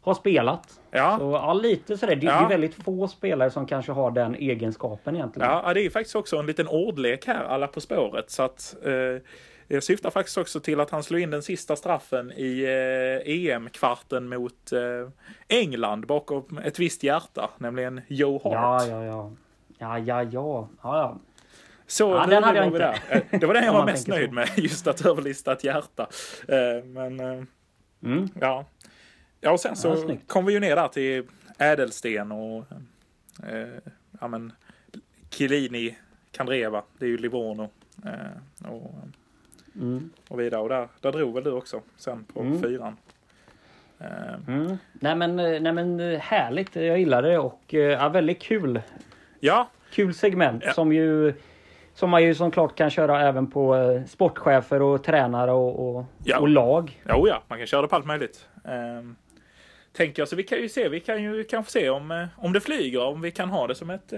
har 0.00 0.14
spelat. 0.14 0.80
Ja. 0.90 1.16
Så 1.18 1.30
ja, 1.32 1.52
lite 1.54 1.98
sådär. 1.98 2.14
Det, 2.14 2.20
det 2.20 2.26
Ja. 2.26 2.44
är 2.44 2.48
väldigt 2.48 2.74
få 2.74 3.08
spelare 3.08 3.50
som 3.50 3.66
kanske 3.66 3.92
har 3.92 4.10
den 4.10 4.34
egenskapen 4.34 5.16
egentligen. 5.16 5.48
Ja, 5.50 5.62
ja, 5.66 5.74
det 5.74 5.80
är 5.80 5.84
ju 5.84 5.90
faktiskt 5.90 6.16
också 6.16 6.36
en 6.36 6.46
liten 6.46 6.68
ordlek 6.68 7.26
här, 7.26 7.44
alla 7.44 7.66
På 7.66 7.80
spåret. 7.80 8.30
Så 8.30 8.42
att, 8.42 8.76
eh, 8.84 9.22
jag 9.74 9.82
syftar 9.82 10.10
faktiskt 10.10 10.38
också 10.38 10.60
till 10.60 10.80
att 10.80 10.90
han 10.90 11.02
slog 11.02 11.20
in 11.20 11.30
den 11.30 11.42
sista 11.42 11.76
straffen 11.76 12.32
i 12.36 12.62
eh, 13.24 13.32
EM-kvarten 13.34 14.28
mot 14.28 14.72
eh, 14.72 15.08
England 15.48 16.06
bakom 16.06 16.58
ett 16.64 16.78
visst 16.78 17.02
hjärta, 17.02 17.50
nämligen 17.58 18.00
Joe 18.08 18.40
Hart. 18.44 18.52
Ja, 18.52 18.86
ja, 18.86 19.04
ja. 19.04 19.32
Ja, 19.78 19.98
ja, 19.98 20.22
ja. 20.22 20.68
ja, 20.82 20.98
ja. 20.98 21.18
Så 21.86 22.10
Ja, 22.10 22.26
den 22.26 22.44
hade 22.44 22.58
jag 22.58 22.66
inte. 22.66 22.78
där. 22.78 22.98
Eh, 23.08 23.40
Det 23.40 23.46
var 23.46 23.54
den 23.54 23.64
jag 23.66 23.72
var 23.72 23.84
mest 23.84 24.08
nöjd 24.08 24.28
så. 24.28 24.34
med, 24.34 24.48
just 24.56 24.86
att 24.86 25.06
överlista 25.06 25.52
ett 25.52 25.64
hjärta. 25.64 26.06
Eh, 26.48 26.84
Men 26.84 27.20
eh, 27.20 27.42
Mm. 28.04 28.28
Ja. 28.40 28.66
Ja, 29.40 29.50
och 29.50 29.60
sen 29.60 29.76
så 29.76 30.04
Ja, 30.08 30.16
kom 30.26 30.44
vi 30.46 30.52
ju 30.52 30.60
ner 30.60 30.76
där 30.76 30.88
till 30.88 31.26
ädelsten 31.58 32.32
och 32.32 32.64
eh, 33.48 33.68
ja 34.20 34.28
men 34.28 34.52
Kilini 35.30 35.96
Kandreva, 36.30 36.82
det 36.98 37.04
är 37.04 37.08
ju 37.08 37.18
Livorno. 37.18 37.68
Eh, 38.04 38.68
och, 38.72 38.94
Mm. 39.76 40.10
och 40.28 40.40
vidare. 40.40 40.60
Och 40.60 40.68
där, 40.68 40.88
där 41.00 41.12
drog 41.12 41.34
väl 41.34 41.44
du 41.44 41.52
också 41.52 41.80
sen 41.96 42.24
på 42.34 42.40
Mm. 42.40 42.62
fyran. 42.62 42.96
Eh, 43.98 44.06
Mm. 44.48 44.76
Nej, 44.92 45.16
men, 45.16 45.38
eh, 45.38 45.60
nej 45.60 45.72
men 45.72 46.00
eh, 46.00 46.18
härligt, 46.18 46.76
jag 46.76 46.98
gillar 46.98 47.22
det 47.22 47.38
och 47.38 47.60
ja, 47.74 48.08
väldigt 48.08 48.42
kul. 48.42 48.80
ja, 49.40 49.68
Kul 49.92 50.14
segment 50.14 50.62
Ja. 50.66 50.72
som 50.72 50.92
ju 50.92 51.34
som 51.94 52.10
man 52.10 52.22
ju 52.24 52.34
som 52.34 52.50
klart 52.50 52.74
kan 52.76 52.90
köra 52.90 53.20
även 53.28 53.50
på 53.50 53.76
sportchefer 54.08 54.82
och 54.82 55.04
tränare 55.04 55.52
och, 55.52 55.96
och, 55.96 56.04
Ja. 56.24 56.38
och 56.38 56.48
lag. 56.48 57.02
Jo, 57.08 57.28
ja, 57.28 57.42
man 57.48 57.58
kan 57.58 57.66
köra 57.66 57.82
det 57.82 57.88
på 57.88 57.96
allt 57.96 58.06
möjligt. 58.06 58.48
Ehm, 58.64 59.16
tänker 59.92 60.22
jag, 60.22 60.28
så 60.28 60.36
vi 60.36 60.42
kan 60.42 60.58
ju 60.58 60.68
se, 60.68 60.88
vi 60.88 61.00
kan 61.00 61.22
ju 61.22 61.44
kanske 61.44 61.72
se 61.72 61.90
om, 61.90 62.26
om 62.36 62.52
det 62.52 62.60
flyger, 62.60 63.02
om 63.04 63.20
vi 63.20 63.30
kan 63.30 63.50
ha 63.50 63.66
det 63.66 63.74
som 63.74 63.90
ett, 63.90 64.12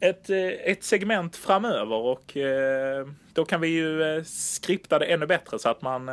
ett, 0.00 0.30
eh, 0.30 0.38
ett 0.46 0.84
segment 0.84 1.36
framöver 1.36 1.96
och 1.96 2.36
eh, 2.36 3.06
då 3.32 3.44
kan 3.44 3.60
vi 3.60 3.68
ju 3.68 4.02
eh, 4.02 4.22
skripta 4.24 4.98
det 4.98 5.04
ännu 5.04 5.26
bättre 5.26 5.58
så 5.58 5.68
att 5.68 5.82
man, 5.82 6.10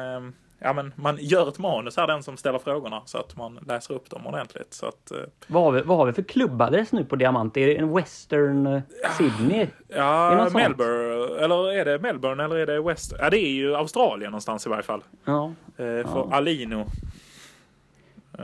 ja, 0.60 0.74
men 0.74 0.94
man 0.96 1.18
gör 1.20 1.50
ett 1.50 1.60
manus 1.60 1.98
här, 1.98 2.08
den 2.08 2.24
som 2.24 2.38
ställer 2.38 2.60
frågorna, 2.60 3.02
så 3.06 3.18
att 3.18 3.38
man 3.38 3.60
läser 3.68 3.94
upp 3.94 4.10
dem 4.10 4.28
ordentligt. 4.28 4.74
Så 4.74 4.86
att, 4.86 5.12
eh, 5.12 5.18
Vad 5.48 5.64
har, 5.64 5.72
vi, 5.72 5.82
vad 5.82 5.98
har 5.98 6.06
vi 6.06 6.14
för 6.14 6.22
klubbadress 6.24 6.92
nu 6.92 7.06
på 7.06 7.16
Diamant? 7.16 7.58
Är 7.58 7.68
det 7.68 7.78
en 7.78 7.96
Western 7.96 8.66
eh, 8.68 8.82
Sydney? 9.18 9.68
Ja, 9.88 10.30
något 10.36 10.52
sånt? 10.52 10.54
Melbourne, 10.54 11.44
eller 11.44 11.72
är 11.74 11.86
det 11.86 12.00
Melbourne 12.00 12.44
eller 12.44 12.56
är 12.56 12.66
det 12.66 12.82
West? 12.82 13.14
Ja, 13.20 13.30
det 13.30 13.40
är 13.40 13.52
ju 13.52 13.76
Australien 13.76 14.32
någonstans 14.32 14.66
i 14.66 14.70
varje 14.70 14.84
fall. 14.84 15.04
Ja. 15.26 15.52
Eh, 15.78 15.84
för 15.84 16.34
Alino. 16.34 16.86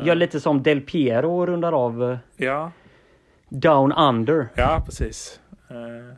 Gör 0.04 0.16
lite 0.16 0.40
som 0.40 0.64
Del 0.64 0.82
Piero 0.82 1.40
och 1.40 1.48
rundar 1.48 1.72
av 1.72 2.18
Ja, 2.38 2.72
Down 3.54 3.92
Under. 3.92 4.48
Ja, 4.56 4.82
precis. 4.86 5.40
Eh, 5.70 6.16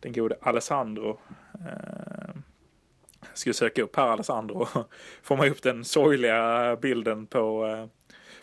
Den 0.00 0.12
gode 0.12 0.36
Alessandro. 0.40 1.20
eh, 1.54 2.34
Jag 3.20 3.38
skulle 3.38 3.54
söka 3.54 3.82
upp 3.82 3.96
här 3.96 4.06
Alessandro. 4.08 4.68
Får 5.22 5.36
man 5.36 5.48
upp 5.48 5.62
den 5.62 5.84
sorgliga 5.84 6.76
bilden 6.76 7.26
på, 7.26 7.66
eh, 7.66 7.86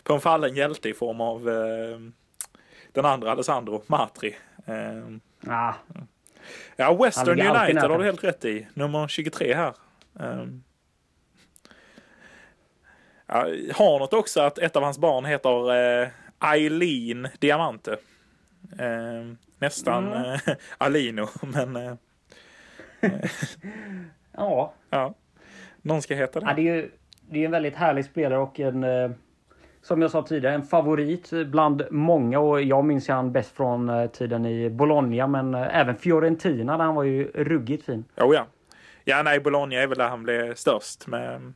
på 0.02 0.12
en 0.14 0.20
fallen 0.20 0.54
hjälte 0.54 0.88
i 0.88 0.94
form 0.94 1.20
av 1.20 1.48
eh, 1.48 1.98
den 2.92 3.04
andra 3.04 3.32
Alessandro, 3.32 3.82
Matri. 3.86 4.36
Eh, 4.66 5.16
Ah, 5.46 5.74
Ja, 6.76 6.94
Western 6.94 7.26
United 7.40 7.82
har 7.90 7.98
du 7.98 8.04
helt 8.04 8.24
rätt 8.24 8.44
i. 8.44 8.66
Nummer 8.74 9.08
23 9.08 9.54
här. 9.54 9.74
Um, 10.12 10.64
ja, 13.26 13.34
har 13.74 13.98
något 13.98 14.12
också 14.12 14.40
att 14.40 14.58
ett 14.58 14.76
av 14.76 14.82
hans 14.82 14.98
barn 14.98 15.24
heter 15.24 15.74
eh, 16.02 16.08
Eileen 16.40 17.28
Diamante. 17.40 17.96
Eh, 18.78 19.34
nästan 19.58 20.06
Mm. 20.12 20.24
eh, 20.32 20.38
Alino, 20.78 21.26
men 21.42 21.76
eh, 21.76 21.94
ja, 24.32 24.72
ja. 24.90 25.14
Någon 25.82 26.02
ska 26.02 26.14
heta 26.14 26.40
Ja, 26.42 26.48
det. 26.48 26.54
det 26.62 26.68
är 26.68 26.74
ju 26.74 26.90
det 27.30 27.40
är 27.40 27.44
en 27.44 27.50
väldigt 27.50 27.76
härlig 27.76 28.04
spelare 28.04 28.38
och 28.40 28.60
en 28.60 28.84
som 29.82 30.02
jag 30.02 30.10
sa 30.10 30.22
tidigare, 30.22 30.54
en 30.54 30.62
favorit 30.62 31.30
bland 31.46 31.82
många 31.90 32.38
och 32.38 32.62
jag 32.62 32.84
minns 32.84 33.08
ju 33.08 33.12
han 33.12 33.32
bäst 33.32 33.56
från 33.56 34.08
tiden 34.12 34.46
i 34.46 34.70
Bologna 34.70 35.26
men 35.26 35.54
även 35.54 35.96
Fiorentina 35.96 36.76
där 36.76 36.84
han 36.84 36.94
var 36.94 37.02
ju 37.04 37.30
ruggigt 37.34 37.84
fin. 37.86 38.04
Oh, 38.16 38.34
ja. 38.34 38.46
ja, 39.04 39.22
nej, 39.22 39.40
Bologna 39.40 39.74
är 39.76 39.86
väl 39.86 39.98
där 39.98 40.08
han 40.08 40.22
blev 40.22 40.54
störst. 40.54 41.06
Med, 41.06 41.52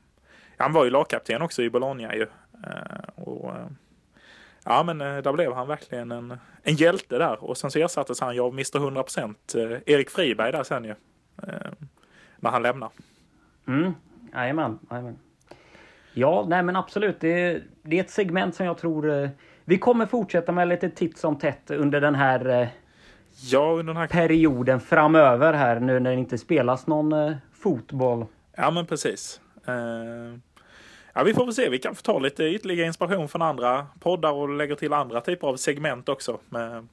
han 0.56 0.72
var 0.72 0.84
ju 0.84 0.90
lagkapten 0.90 1.42
också 1.42 1.62
i 1.62 1.70
Bologna 1.70 2.14
ju. 2.14 2.26
Och, 3.14 3.52
ja, 4.68 4.82
men 4.82 5.00
eh, 5.00 5.16
där 5.18 5.32
blev 5.32 5.52
han 5.52 5.68
verkligen 5.68 6.12
en, 6.12 6.38
en 6.62 6.74
hjälte 6.74 7.18
där. 7.18 7.44
Och 7.44 7.56
sen 7.56 7.70
så 7.70 7.78
ersattes 7.78 8.20
han 8.20 8.34
ju 8.34 8.40
av 8.40 8.52
Mr 8.52 8.78
100% 8.78 9.34
eh, 9.54 9.78
Erik 9.86 10.10
Friberg 10.10 10.52
där 10.52 10.62
sen 10.62 10.84
ju. 10.84 10.94
Eh, 11.42 11.70
när 12.36 12.50
han 12.50 12.62
lämnar. 12.62 12.90
Mm, 13.66 13.94
jajamän. 14.32 14.78
Ja, 16.12 16.46
nej 16.48 16.62
men 16.62 16.76
absolut. 16.76 17.20
Det 17.20 17.28
är, 17.28 17.62
det 17.82 17.96
är 17.96 18.00
ett 18.00 18.10
segment 18.10 18.54
som 18.54 18.66
jag 18.66 18.78
tror 18.78 19.30
vi 19.64 19.78
kommer 19.78 20.06
fortsätta 20.06 20.52
med 20.52 20.68
lite 20.68 20.90
titt 20.90 21.18
som 21.18 21.38
tätt 21.38 21.70
under 21.70 22.00
den 22.00 22.14
här 22.14 22.70
Ja, 23.40 23.70
under 23.70 23.94
den 23.94 23.96
här... 23.96 24.06
perioden 24.08 24.80
framöver 24.80 25.52
här 25.52 25.80
nu 25.80 26.00
när 26.00 26.10
det 26.10 26.16
inte 26.16 26.38
spelas 26.38 26.86
någon 26.86 27.34
fotboll. 27.52 28.26
Ja, 28.56 28.70
men 28.70 28.86
precis. 28.86 29.40
Ja, 31.18 31.24
vi 31.24 31.34
får 31.34 31.44
väl 31.44 31.54
se. 31.54 31.68
Vi 31.68 31.78
kan 31.78 31.94
få 31.94 32.02
ta 32.02 32.18
lite 32.18 32.44
ytterligare 32.44 32.86
inspiration 32.86 33.28
från 33.28 33.42
andra 33.42 33.86
poddar 34.00 34.32
och 34.32 34.48
lägga 34.48 34.76
till 34.76 34.92
andra 34.92 35.20
typer 35.20 35.46
av 35.48 35.56
segment 35.56 36.08
också. 36.08 36.38
Med, 36.48 36.86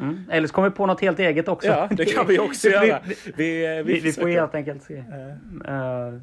Mm. 0.00 0.24
Eller 0.30 0.48
så 0.48 0.54
kommer 0.54 0.68
vi 0.70 0.74
på 0.76 0.86
något 0.86 1.00
helt 1.00 1.18
eget 1.18 1.48
också. 1.48 1.68
ja, 1.68 1.88
det 1.90 2.04
kan 2.04 2.26
vi 2.26 2.38
också 2.38 2.68
göra. 2.70 3.00
vi- 3.06 3.32
Vi, 3.36 3.64
eh, 3.78 3.84
vi, 3.84 3.92
Vi, 3.92 4.00
vi 4.00 4.12
får 4.12 4.28
helt 4.28 4.54
enkelt 4.54 4.82
se. 4.82 4.96
Eh, 4.96 6.18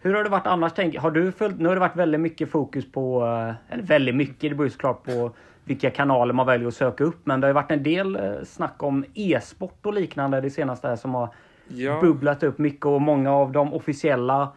hur 0.00 0.14
har 0.14 0.24
det 0.24 0.30
varit 0.30 0.46
annars? 0.46 0.72
Tänk, 0.76 0.96
har 0.98 1.10
du 1.10 1.32
följt, 1.32 1.60
nu 1.60 1.68
har 1.68 1.74
det 1.76 1.80
varit 1.80 1.96
väldigt 1.96 2.20
mycket 2.20 2.50
fokus 2.50 2.92
på, 2.92 3.22
eller 3.70 3.82
väldigt 3.82 4.14
mycket, 4.14 4.40
det 4.40 4.48
beror 4.50 4.64
ju 4.64 4.70
såklart 4.70 5.04
på 5.04 5.30
vilka 5.64 5.90
kanaler 5.90 6.32
man 6.32 6.46
väljer 6.46 6.68
att 6.68 6.74
söka 6.74 7.04
upp. 7.04 7.18
Men 7.26 7.40
det 7.40 7.46
har 7.46 7.50
ju 7.50 7.54
varit 7.54 7.70
en 7.70 7.82
del 7.82 8.18
snack 8.46 8.82
om 8.82 9.04
e-sport 9.14 9.86
och 9.86 9.94
liknande 9.94 10.40
det 10.40 10.50
senaste 10.50 10.88
här 10.88 10.96
som 10.96 11.14
har 11.14 11.28
ja. 11.68 12.00
bubblat 12.00 12.42
upp 12.42 12.58
mycket 12.58 12.86
och 12.86 13.00
många 13.02 13.32
av 13.32 13.52
de 13.52 13.74
officiella 13.74 14.52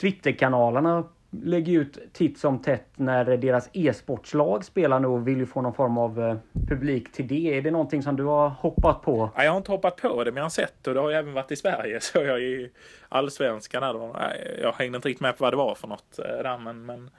Twitterkanalerna 0.00 1.04
lägger 1.44 1.72
ut 1.72 1.98
titt 2.12 2.38
som 2.38 2.62
tätt 2.62 2.88
när 2.96 3.36
deras 3.36 3.70
e-sportslag 3.72 4.64
spelar 4.64 5.00
nu 5.00 5.06
och 5.06 5.28
vill 5.28 5.38
ju 5.38 5.46
få 5.46 5.62
någon 5.62 5.74
form 5.74 5.98
av 5.98 6.20
eh, 6.20 6.36
publik 6.68 7.12
till 7.12 7.28
det. 7.28 7.58
Är 7.58 7.62
det 7.62 7.70
någonting 7.70 8.02
som 8.02 8.16
du 8.16 8.24
har 8.24 8.48
hoppat 8.48 9.02
på? 9.02 9.30
Ja, 9.36 9.44
jag 9.44 9.50
har 9.50 9.56
inte 9.56 9.70
hoppat 9.70 9.96
på 9.96 10.24
det, 10.24 10.30
men 10.30 10.36
jag 10.36 10.44
har 10.44 10.50
sett 10.50 10.86
och 10.86 10.94
det 10.94 11.00
har 11.00 11.10
ju 11.10 11.16
även 11.16 11.32
varit 11.32 11.52
i 11.52 11.56
Sverige. 11.56 12.00
Så 12.00 12.18
jag 12.18 12.40
i 12.40 12.70
allsvenskan 13.08 13.82
där 13.82 13.92
då. 13.92 14.16
Jag 14.62 14.72
hängde 14.72 14.96
inte 14.96 15.08
riktigt 15.08 15.20
med 15.20 15.38
på 15.38 15.44
vad 15.44 15.52
det 15.52 15.56
var 15.56 15.74
för 15.74 15.88
något 15.88 16.18
eh, 16.18 16.24
där, 16.24 16.58
men, 16.58 16.86
men 16.86 17.10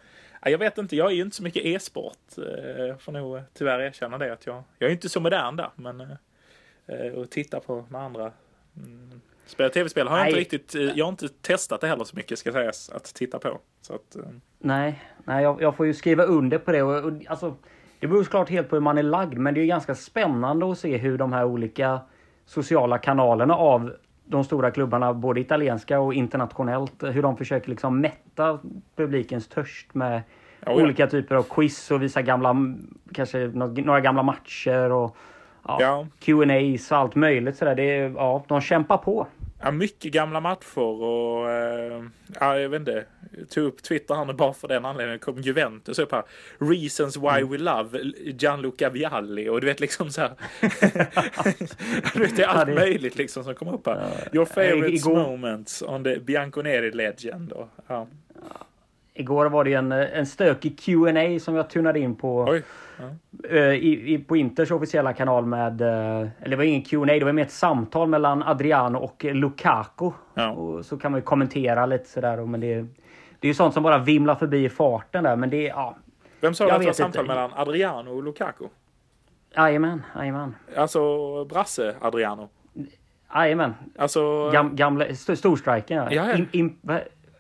jag 0.46 0.58
vet 0.58 0.78
inte. 0.78 0.96
Jag 0.96 1.12
är 1.12 1.16
ju 1.16 1.22
inte 1.22 1.36
så 1.36 1.44
mycket 1.44 1.66
e-sport. 1.66 2.38
Eh, 2.38 2.86
jag 2.86 3.02
får 3.02 3.12
nog 3.12 3.42
tyvärr 3.54 3.80
erkänna 3.80 4.18
det 4.18 4.34
att 4.34 4.46
jag, 4.46 4.64
jag 4.80 4.88
är 4.88 4.94
inte 4.94 5.10
så 5.10 5.20
modern 5.20 5.56
där, 5.56 5.70
men 5.76 6.18
och 7.16 7.30
titta 7.30 7.60
på 7.60 7.86
när 7.90 8.00
andra 8.00 8.32
mm, 8.76 9.22
spelar 9.48 9.70
tv-spel 9.70 10.08
har 10.08 10.18
jag 10.18 10.28
inte 10.28 10.36
Nej. 10.36 10.42
riktigt. 10.42 10.76
eh, 10.76 10.82
Jag 10.82 11.06
har 11.06 11.10
inte 11.10 11.28
testat 11.30 11.82
det 11.82 11.88
heller 11.88 12.04
så 12.04 12.16
mycket 12.16 12.40
ska 12.40 12.52
sägas 12.52 12.90
att 12.90 13.04
titta 13.04 13.40
på. 13.40 13.60
Så 13.82 13.94
att, 13.94 14.16
eh, 14.16 14.22
Nej, 14.60 15.02
nej 15.24 15.44
jag, 15.44 15.62
jag 15.62 15.76
får 15.76 15.86
ju 15.86 15.94
skriva 15.94 16.24
under 16.24 16.58
på 16.58 16.72
det. 16.72 16.82
Och, 16.84 17.04
och, 17.06 17.12
alltså, 17.28 17.56
det 18.00 18.08
beror 18.08 18.24
såklart 18.24 18.50
helt 18.50 18.70
på 18.70 18.76
hur 18.76 18.82
man 18.82 18.98
är 18.98 19.04
lagd, 19.04 19.38
men 19.38 19.54
det 19.54 19.62
är 19.62 19.66
ganska 19.66 19.96
spännande 19.96 20.72
att 20.72 20.78
se 20.78 20.98
hur 20.98 21.18
de 21.18 21.34
här 21.34 21.46
olika 21.46 22.00
sociala 22.46 22.98
kanalerna 22.98 23.56
av 23.56 23.94
de 24.26 24.44
stora 24.44 24.72
klubbarna, 24.72 25.14
både 25.14 25.40
italienska 25.40 26.00
och 26.00 26.14
internationellt, 26.14 27.04
hur 27.04 27.22
de 27.22 27.38
försöker 27.38 27.70
liksom 27.70 28.00
mätta 28.02 28.60
publikens 28.96 29.48
törst 29.48 29.94
med 29.94 30.22
ja, 30.60 30.72
ja. 30.72 30.84
olika 30.84 31.08
typer 31.08 31.36
av 31.36 31.44
quiz 31.44 31.92
och 31.92 32.02
visa 32.04 32.22
gamla, 32.22 32.56
kanske 33.14 33.48
nå- 33.54 33.68
några 33.68 34.02
gamla 34.02 34.24
matcher 34.24 34.92
och 34.92 35.18
ja, 35.68 35.78
Ja. 35.82 36.08
Q&As 36.20 36.92
och 36.92 36.98
allt 36.98 37.16
möjligt. 37.16 37.60
Det 37.60 37.84
är, 37.98 38.10
ja, 38.16 38.44
de 38.48 38.62
kämpar 38.62 38.98
på. 38.98 39.28
Ja, 39.62 39.72
mycket 39.72 40.12
gamla 40.12 40.40
matcher 40.40 40.78
och 40.80 41.52
eh, 41.52 42.04
ja, 42.40 42.60
jag 42.60 42.70
vet 42.70 42.80
inte. 42.80 43.06
Jag 43.38 43.50
tog 43.50 43.64
upp 43.66 43.84
Twitter 43.84 44.16
här 44.16 44.26
nu 44.26 44.34
bara 44.34 44.54
för 44.54 44.68
den 44.68 44.86
anledningen. 44.86 45.20
kom 45.20 45.42
Juventus 45.42 46.00
upp 46.00 46.12
här. 46.12 46.24
Reasons 46.60 47.18
why 47.18 47.44
we 47.44 47.58
love 47.58 48.00
Gianluca 48.24 48.90
Vialli 48.90 49.50
och 49.50 49.62
du 49.62 49.68
vet 49.68 49.80
liksom 49.80 50.12
så 50.12 50.22
här. 50.22 50.32
du 52.14 52.20
vet, 52.20 52.36
det 52.36 52.44
är 52.44 52.48
allt 52.48 52.70
möjligt 52.76 53.16
liksom 53.16 53.44
som 53.44 53.56
kommer 53.56 53.74
upp 53.74 53.86
här. 53.86 54.30
Your 54.34 54.46
favorites 54.46 55.06
igår- 55.06 55.16
moments 55.16 55.82
on 55.82 56.04
the 56.04 56.20
Bianconeri 56.20 56.92
legend. 56.92 57.52
Och, 57.52 57.70
ja. 57.88 58.08
Igår 59.20 59.46
var 59.46 59.64
det 59.64 59.74
en, 59.74 59.92
en 59.92 60.26
stökig 60.26 60.80
Q&A 60.80 61.40
som 61.40 61.56
jag 61.56 61.70
tunade 61.70 62.00
in 62.00 62.16
på. 62.16 62.46
Oj. 62.50 62.64
eh, 63.50 63.58
i, 63.60 64.14
i, 64.14 64.18
på 64.18 64.38
Inters 64.38 64.72
officiella 64.72 65.14
kanal 65.14 65.46
med, 65.46 65.82
eh, 65.82 65.88
eller 66.40 66.50
det 66.50 66.56
var 66.56 66.64
ingen 66.64 66.82
Q&A, 66.82 67.06
det 67.06 67.24
var 67.26 67.32
mer 67.32 67.44
ett 67.44 67.52
samtal 67.52 68.08
mellan 68.10 68.44
Adriano 68.44 68.98
och 69.00 69.24
Lukaku. 69.26 70.12
Ja. 70.34 70.50
Och 70.52 70.86
så 70.86 70.98
kan 70.98 71.12
man 71.12 71.18
ju 71.20 71.26
kommentera 71.26 71.86
lite 71.86 72.10
sådär. 72.10 72.46
Men 72.46 72.60
det, 72.60 72.76
det 73.40 73.48
är 73.48 73.48
ju 73.48 73.54
sånt 73.54 73.74
som 73.74 73.84
bara 73.84 73.98
vimlar 73.98 74.36
förbi 74.36 74.66
i 74.66 74.70
farten 74.70 75.24
där. 75.24 75.36
Men 75.36 75.50
det 75.50 75.64
ja. 75.64 75.98
Vem 76.42 76.54
sa 76.54 76.66
du 76.66 76.72
att 76.72 76.80
det 76.80 76.86
var 76.86 76.94
samtal 76.94 77.22
inte. 77.24 77.34
mellan 77.36 77.52
Adriano 77.56 78.12
och 78.16 78.24
Lukaku? 78.24 78.66
Jajamän, 79.56 80.04
jajamän. 80.16 80.56
Alltså 80.76 81.46
Brasse 81.46 81.96
Adriano. 82.02 82.50
Jajamän. 83.36 83.74
Alltså, 83.98 84.50
Gam, 84.52 84.76
gamla, 84.76 85.06
st 85.06 85.36
storstriken 85.36 85.98
ja. 85.98 86.08
Ja, 86.12 86.30
ja. 86.30 86.36
Im, 86.38 86.48
im, 86.52 86.78
va- 86.82 87.00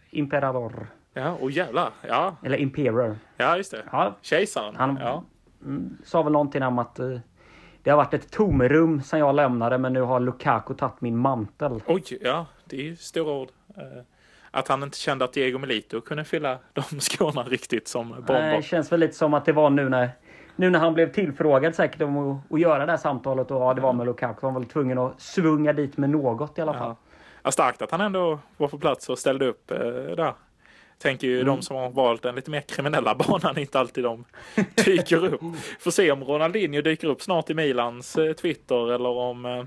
Imperador. 0.09 0.87
Ja, 1.17 1.31
och 1.41 1.51
jävlar. 1.51 1.89
Ja, 2.07 2.35
Eller 2.43 2.57
Imperor. 2.57 3.17
ja 3.37 3.57
just 3.57 3.71
det. 3.71 3.83
Ja, 3.91 4.15
Kejsaren. 4.21 4.75
Han- 4.75 4.97
Ja. 5.01 5.23
sa 6.03 6.21
väl 6.23 6.33
någonting 6.33 6.63
om 6.63 6.79
att 6.79 6.99
eh, 6.99 7.17
det 7.83 7.89
har 7.89 7.97
varit 7.97 8.13
ett 8.13 8.31
tomrum 8.31 9.01
sedan 9.01 9.19
jag 9.19 9.35
lämnade 9.35 9.77
men 9.77 9.93
nu 9.93 10.01
har 10.01 10.19
Lukaku 10.19 10.73
tagit 10.73 11.01
min 11.01 11.17
mantel. 11.17 11.81
Oj, 11.85 12.03
ja, 12.21 12.45
det 12.65 12.77
är 12.77 12.83
ju 12.83 12.95
stora 12.95 13.31
ord. 13.33 13.47
Eh, 13.77 13.83
att 14.51 14.67
han 14.67 14.83
inte 14.83 14.97
kände 14.97 15.25
att 15.25 15.33
Diego 15.33 15.57
Melito 15.57 16.01
kunde 16.01 16.23
fylla 16.23 16.57
de 16.73 16.81
skorna 16.99 17.43
riktigt 17.43 17.87
som 17.87 18.09
bomber. 18.09 18.33
Nej, 18.41 18.57
det 18.57 18.63
känns 18.63 18.91
väl 18.91 18.99
lite 18.99 19.13
som 19.13 19.33
att 19.33 19.45
det 19.45 19.51
var 19.51 19.69
nu 19.69 19.89
när, 19.89 20.09
nu 20.55 20.69
när 20.69 20.79
han 20.79 20.93
blev 20.93 21.11
tillfrågad 21.11 21.75
säkert 21.75 22.01
om 22.01 22.17
att, 22.17 22.51
att 22.53 22.59
göra 22.59 22.85
det 22.85 22.91
här 22.91 22.97
samtalet 22.97 23.51
och 23.51 23.61
ja, 23.61 23.73
det 23.73 23.81
var 23.81 23.93
med 23.93 24.05
Lukaku. 24.05 24.39
Han 24.41 24.53
var 24.53 24.61
väl 24.61 24.69
tvungen 24.69 24.97
att 24.97 25.21
svunga 25.21 25.73
dit 25.73 25.97
med 25.97 26.09
något 26.09 26.57
i 26.57 26.61
alla 26.61 26.73
fall. 26.73 26.81
Ja. 26.89 26.95
Ja, 27.43 27.51
starkt 27.51 27.81
att 27.81 27.91
han 27.91 28.01
ändå 28.01 28.39
var 28.57 28.67
på 28.67 28.77
plats 28.77 29.09
och 29.09 29.19
ställde 29.19 29.45
upp 29.47 29.71
eh, 29.71 29.77
där. 29.77 30.33
Tänker 31.01 31.27
ju 31.27 31.35
Mm. 31.35 31.45
de 31.45 31.61
som 31.61 31.75
har 31.75 31.89
valt 31.89 32.21
den 32.21 32.35
lite 32.35 32.51
mer 32.51 32.61
kriminella 32.61 33.15
banan, 33.27 33.57
inte 33.57 33.79
alltid 33.79 34.03
de 34.03 34.25
dyker 34.85 35.25
upp. 35.25 35.41
Får 35.79 35.91
se 35.91 36.11
om 36.11 36.23
Ronaldinho 36.23 36.81
dyker 36.81 37.07
upp 37.07 37.21
snart 37.21 37.49
i 37.49 37.53
Milans 37.53 38.15
eh, 38.17 38.33
Twitter 38.33 38.93
eller 38.93 39.09
om 39.09 39.45
eh, 39.45 39.63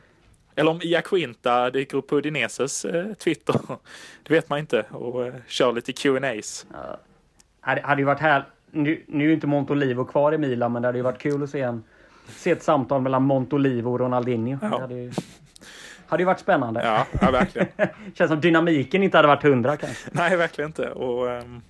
eller 0.54 0.70
om 0.70 0.80
Iaquinta 0.82 1.70
dyker 1.70 1.96
upp 1.98 2.06
på 2.08 2.16
Udineses 2.18 2.84
eh, 2.84 3.12
Twitter. 3.14 3.54
Det 4.22 4.34
vet 4.34 4.48
man 4.48 4.58
inte 4.58 4.82
och 4.90 5.26
eh, 5.26 5.34
kör 5.46 5.72
lite 5.72 5.92
Q&As. 5.92 6.66
Hade, 7.60 7.80
hade 7.80 8.00
ju 8.00 8.06
varit 8.06 8.20
här. 8.20 8.44
Nu, 8.70 9.02
nu 9.06 9.24
är 9.24 9.28
ju 9.28 9.34
inte 9.34 9.46
Montolivo 9.46 10.04
kvar 10.04 10.32
i 10.34 10.38
Milan, 10.38 10.72
men 10.72 10.82
det 10.82 10.88
hade 10.88 10.98
ju 10.98 11.02
varit 11.04 11.18
kul 11.18 11.42
att 11.42 11.50
se, 11.50 11.60
en, 11.60 11.84
se 12.28 12.50
ett 12.50 12.62
samtal 12.62 13.00
mellan 13.02 13.22
Montolivo 13.22 13.92
och 13.92 14.00
Ronaldinho. 14.00 14.58
Ja. 14.62 14.68
Det 14.68 14.80
hade 14.80 14.94
ju, 14.94 15.12
hade 16.10 16.22
ju 16.22 16.26
varit 16.26 16.40
spännande. 16.40 16.82
Ja, 16.84 17.06
ja 17.20 17.30
verkligen. 17.30 17.68
Känns 18.14 18.30
som 18.30 18.40
dynamiken 18.40 19.02
inte 19.02 19.18
hade 19.18 19.28
varit 19.28 19.42
hundra 19.42 19.76
kanske. 19.76 20.10
Nej, 20.12 20.36
verkligen 20.36 20.68
inte. 20.70 20.90
Och 20.90 21.30
ehm, 21.30 21.60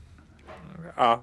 ja, 0.97 1.23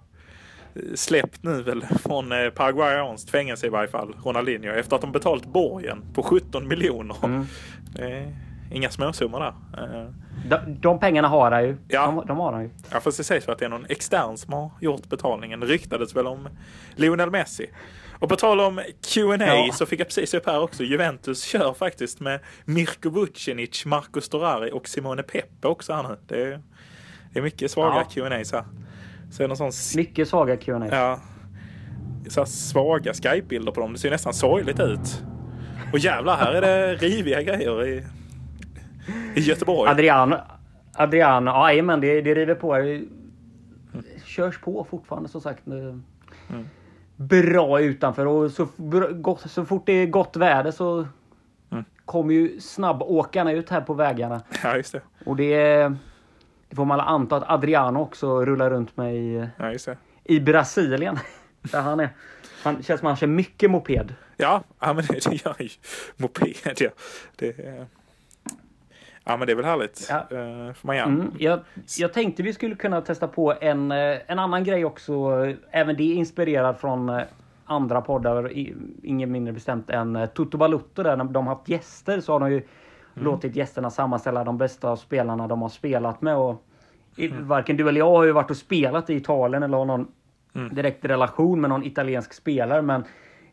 släppt 0.95 1.43
nu 1.43 1.61
väl 1.63 1.85
från 2.03 2.31
eh, 2.31 2.49
paraguayanskt 2.49 3.29
fängelse 3.29 3.67
i 3.67 3.69
varje 3.69 3.87
fall, 3.87 4.15
Ronaldinho, 4.23 4.71
efter 4.73 4.95
att 4.95 5.01
de 5.01 5.11
betalt 5.11 5.45
borgen 5.45 6.01
på 6.13 6.23
17 6.23 6.67
miljoner. 6.67 7.15
Mm. 7.23 7.45
Inga 8.71 8.89
småsummor 8.89 9.39
där. 9.39 9.53
Eh, 9.77 10.09
De, 10.49 10.57
de 10.79 10.99
pengarna 10.99 11.27
har 11.27 11.51
han 11.51 11.63
ju. 11.63 11.77
Ja. 11.87 12.05
De, 12.05 12.27
de 12.27 12.37
har 12.37 12.53
han 12.53 12.63
ju. 12.63 12.69
Ja, 12.91 12.99
fast 12.99 13.17
det 13.17 13.23
sägs 13.23 13.45
för 13.45 13.51
att 13.51 13.59
det 13.59 13.65
är 13.65 13.69
någon 13.69 13.85
extern 13.89 14.37
som 14.37 14.53
har 14.53 14.71
gjort 14.81 15.09
betalningen. 15.09 15.59
Det 15.59 15.65
ryktades 15.65 16.15
väl 16.15 16.27
om 16.27 16.49
Lionel 16.95 17.31
Messi. 17.31 17.67
Och 18.19 18.29
på 18.29 18.35
tal 18.35 18.59
om 18.59 18.81
Q&A 19.13 19.37
Ja. 19.39 19.69
så 19.73 19.85
fick 19.85 19.99
jag 19.99 20.07
precis 20.07 20.33
upp 20.33 20.45
här 20.45 20.59
också. 20.61 20.83
Juventus 20.83 21.43
kör 21.43 21.73
faktiskt 21.73 22.19
med 22.19 22.39
Mirko 22.65 23.09
Vucinic, 23.09 23.85
Marco 23.85 24.21
Storari 24.21 24.71
och 24.71 24.87
Simone 24.87 25.23
Peppe 25.23 25.67
också 25.67 25.93
här 25.93 26.03
nu. 26.03 26.17
Det 26.27 26.41
är, 26.43 26.61
det 27.33 27.39
är 27.39 27.43
mycket 27.43 27.71
svaga 27.71 27.95
Ja. 27.95 28.03
Q&As 28.29 28.51
här. 28.51 28.63
Så 29.31 29.43
är 29.43 29.47
någon 29.47 29.57
sån 29.57 29.71
Mycket 29.95 30.27
svaga 30.27 30.57
Q&A. 30.57 30.87
ja, 30.91 31.19
så 32.29 32.39
här 32.39 32.45
svaga 32.45 33.13
Skype-bilder 33.13 33.71
på 33.71 33.81
dem. 33.81 33.93
Det 33.93 33.99
ser 33.99 34.11
nästan 34.11 34.33
sorgligt 34.33 34.79
ut. 34.79 35.23
Och 35.93 35.99
jävlar, 35.99 36.37
här 36.37 36.53
är 36.53 36.61
det 36.61 36.95
riviga 36.95 37.41
grejer 37.41 37.87
i, 37.87 38.03
i 39.35 39.39
Göteborg. 39.39 39.89
Adriano, 39.91 40.35
Adriano, 40.93 41.51
ja 41.71 41.83
men 41.83 42.01
det, 42.01 42.21
det 42.21 42.35
river 42.35 42.55
på. 42.55 42.77
Det 42.77 43.03
körs 44.25 44.59
på 44.59 44.87
fortfarande 44.89 45.29
som 45.29 45.41
sagt. 45.41 45.67
Mm. 45.67 46.03
Bra 47.17 47.79
utanför 47.81 48.25
och 48.25 48.51
så, 48.51 48.67
gott, 49.11 49.51
så 49.51 49.65
fort 49.65 49.83
det 49.85 49.93
är 49.93 50.05
gott 50.07 50.35
väder 50.35 50.71
så 50.71 51.07
Mm. 51.71 51.85
kommer 52.05 52.33
ju 52.33 52.59
snabbåkarna 52.59 53.51
ut 53.51 53.69
här 53.69 53.81
på 53.81 53.93
vägarna. 53.93 54.41
Ja, 54.63 54.75
just 54.75 54.91
det. 54.93 55.01
Och 55.25 55.35
det, 55.35 55.67
det 56.69 56.75
får 56.75 56.85
man 56.85 56.99
anta 56.99 57.35
att 57.35 57.49
Adriano 57.49 57.99
också 57.99 58.45
rullar 58.45 58.69
runt 58.69 58.97
med 58.97 59.15
i, 59.15 59.47
Ja, 59.57 59.95
i 60.23 60.39
Brasilien. 60.39 61.19
Där 61.61 61.81
han 61.81 61.99
är. 61.99 62.09
Han 62.63 62.83
känns 62.83 62.99
som 62.99 63.07
han 63.07 63.15
kör 63.15 63.27
mycket 63.27 63.71
moped. 63.71 64.13
Ja, 64.37 64.63
ja 64.79 64.93
men 64.93 65.05
det, 65.05 65.29
det 65.29 65.45
gör 65.45 65.55
ju 65.59 65.69
moped. 66.17 66.53
Ja. 66.79 66.89
Det, 67.35 67.87
ja, 69.27 69.37
men 69.37 69.47
det 69.47 69.53
är 69.53 69.55
väl 69.55 69.65
härligt. 69.65 70.07
Ja. 70.09 70.15
Eh, 70.37 70.73
får 70.73 70.87
man. 70.87 70.97
Mm, 70.97 71.31
jag, 71.39 71.59
jag 71.99 72.13
tänkte 72.13 72.43
vi 72.43 72.53
skulle 72.53 72.75
kunna 72.75 73.01
testa 73.01 73.27
på 73.27 73.53
en, 73.61 73.91
eh, 73.91 74.17
en 74.27 74.39
annan 74.39 74.63
grej 74.63 74.85
också. 74.85 75.13
Även 75.71 75.95
det 75.97 76.03
är 76.03 76.15
inspirerat 76.15 76.79
från 76.81 77.09
eh, 77.09 77.21
andra 77.65 78.01
poddar. 78.01 78.51
Inget 79.03 79.29
mindre 79.29 79.53
bestämt 79.53 79.89
än 79.89 80.27
Toto 80.33 80.57
Balutto. 80.57 81.03
Där 81.03 81.15
när 81.17 81.23
de 81.23 81.47
har 81.47 81.55
haft 81.55 81.69
gäster 81.69 82.19
så 82.19 82.33
har 82.33 82.39
de 82.39 82.51
ju 82.51 82.61
låtit 83.13 83.55
gästerna 83.55 83.89
sammanställa 83.89 84.43
de 84.43 84.57
bästa 84.57 84.95
spelarna 84.95 85.47
de 85.47 85.61
har 85.61 85.69
spelat 85.69 86.21
med. 86.21 86.37
Och 86.37 86.63
i- 87.15 87.27
Varken 87.27 87.77
du 87.77 87.89
eller 87.89 87.99
jag 87.99 88.09
har 88.11 88.23
ju 88.23 88.31
varit 88.31 88.51
och 88.51 88.57
spelat 88.57 89.09
i 89.09 89.13
Italien 89.15 89.63
eller 89.63 89.77
har 89.77 89.85
någon 89.85 90.07
direkt 90.71 91.05
relation 91.05 91.61
med 91.61 91.69
någon 91.69 91.83
italiensk 91.83 92.33
spelare. 92.33 92.81
Men 92.81 93.03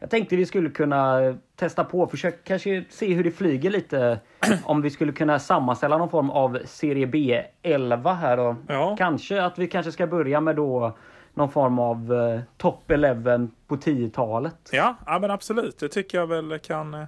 jag 0.05 0.11
tänkte 0.11 0.37
vi 0.37 0.47
skulle 0.47 0.71
kunna 0.71 1.35
testa 1.57 1.85
på, 1.85 2.07
försöka 2.07 2.37
kanske 2.45 2.85
se 2.91 3.15
hur 3.15 3.25
det 3.25 3.31
flyger 3.31 3.71
lite. 3.71 4.21
Om 4.65 4.83
vi 4.83 4.91
skulle 4.91 5.13
kunna 5.13 5.39
sammanställa 5.39 5.99
någon 5.99 6.11
form 6.11 6.31
av 6.31 6.59
Serie 6.65 7.07
B11 7.07 8.15
här 8.15 8.37
då. 8.37 8.57
Ja. 8.69 8.97
Kanske 8.99 9.43
att 9.43 9.59
vi 9.59 9.67
kanske 9.69 9.93
ska 9.93 10.07
börja 10.07 10.41
med 10.41 10.57
då 10.57 10.97
någon 11.35 11.51
form 11.51 11.79
av 11.79 12.13
eh, 12.13 12.41
top 12.57 12.91
11 12.91 13.49
på 13.67 13.77
10-talet. 13.77 14.69
Ja, 14.73 14.97
ja, 15.07 15.19
men 15.19 15.31
absolut. 15.31 15.79
Det 15.79 15.89
tycker 15.89 16.19
jag 16.19 16.27
väl 16.27 16.59
kan, 16.59 16.95
eh, 16.95 17.05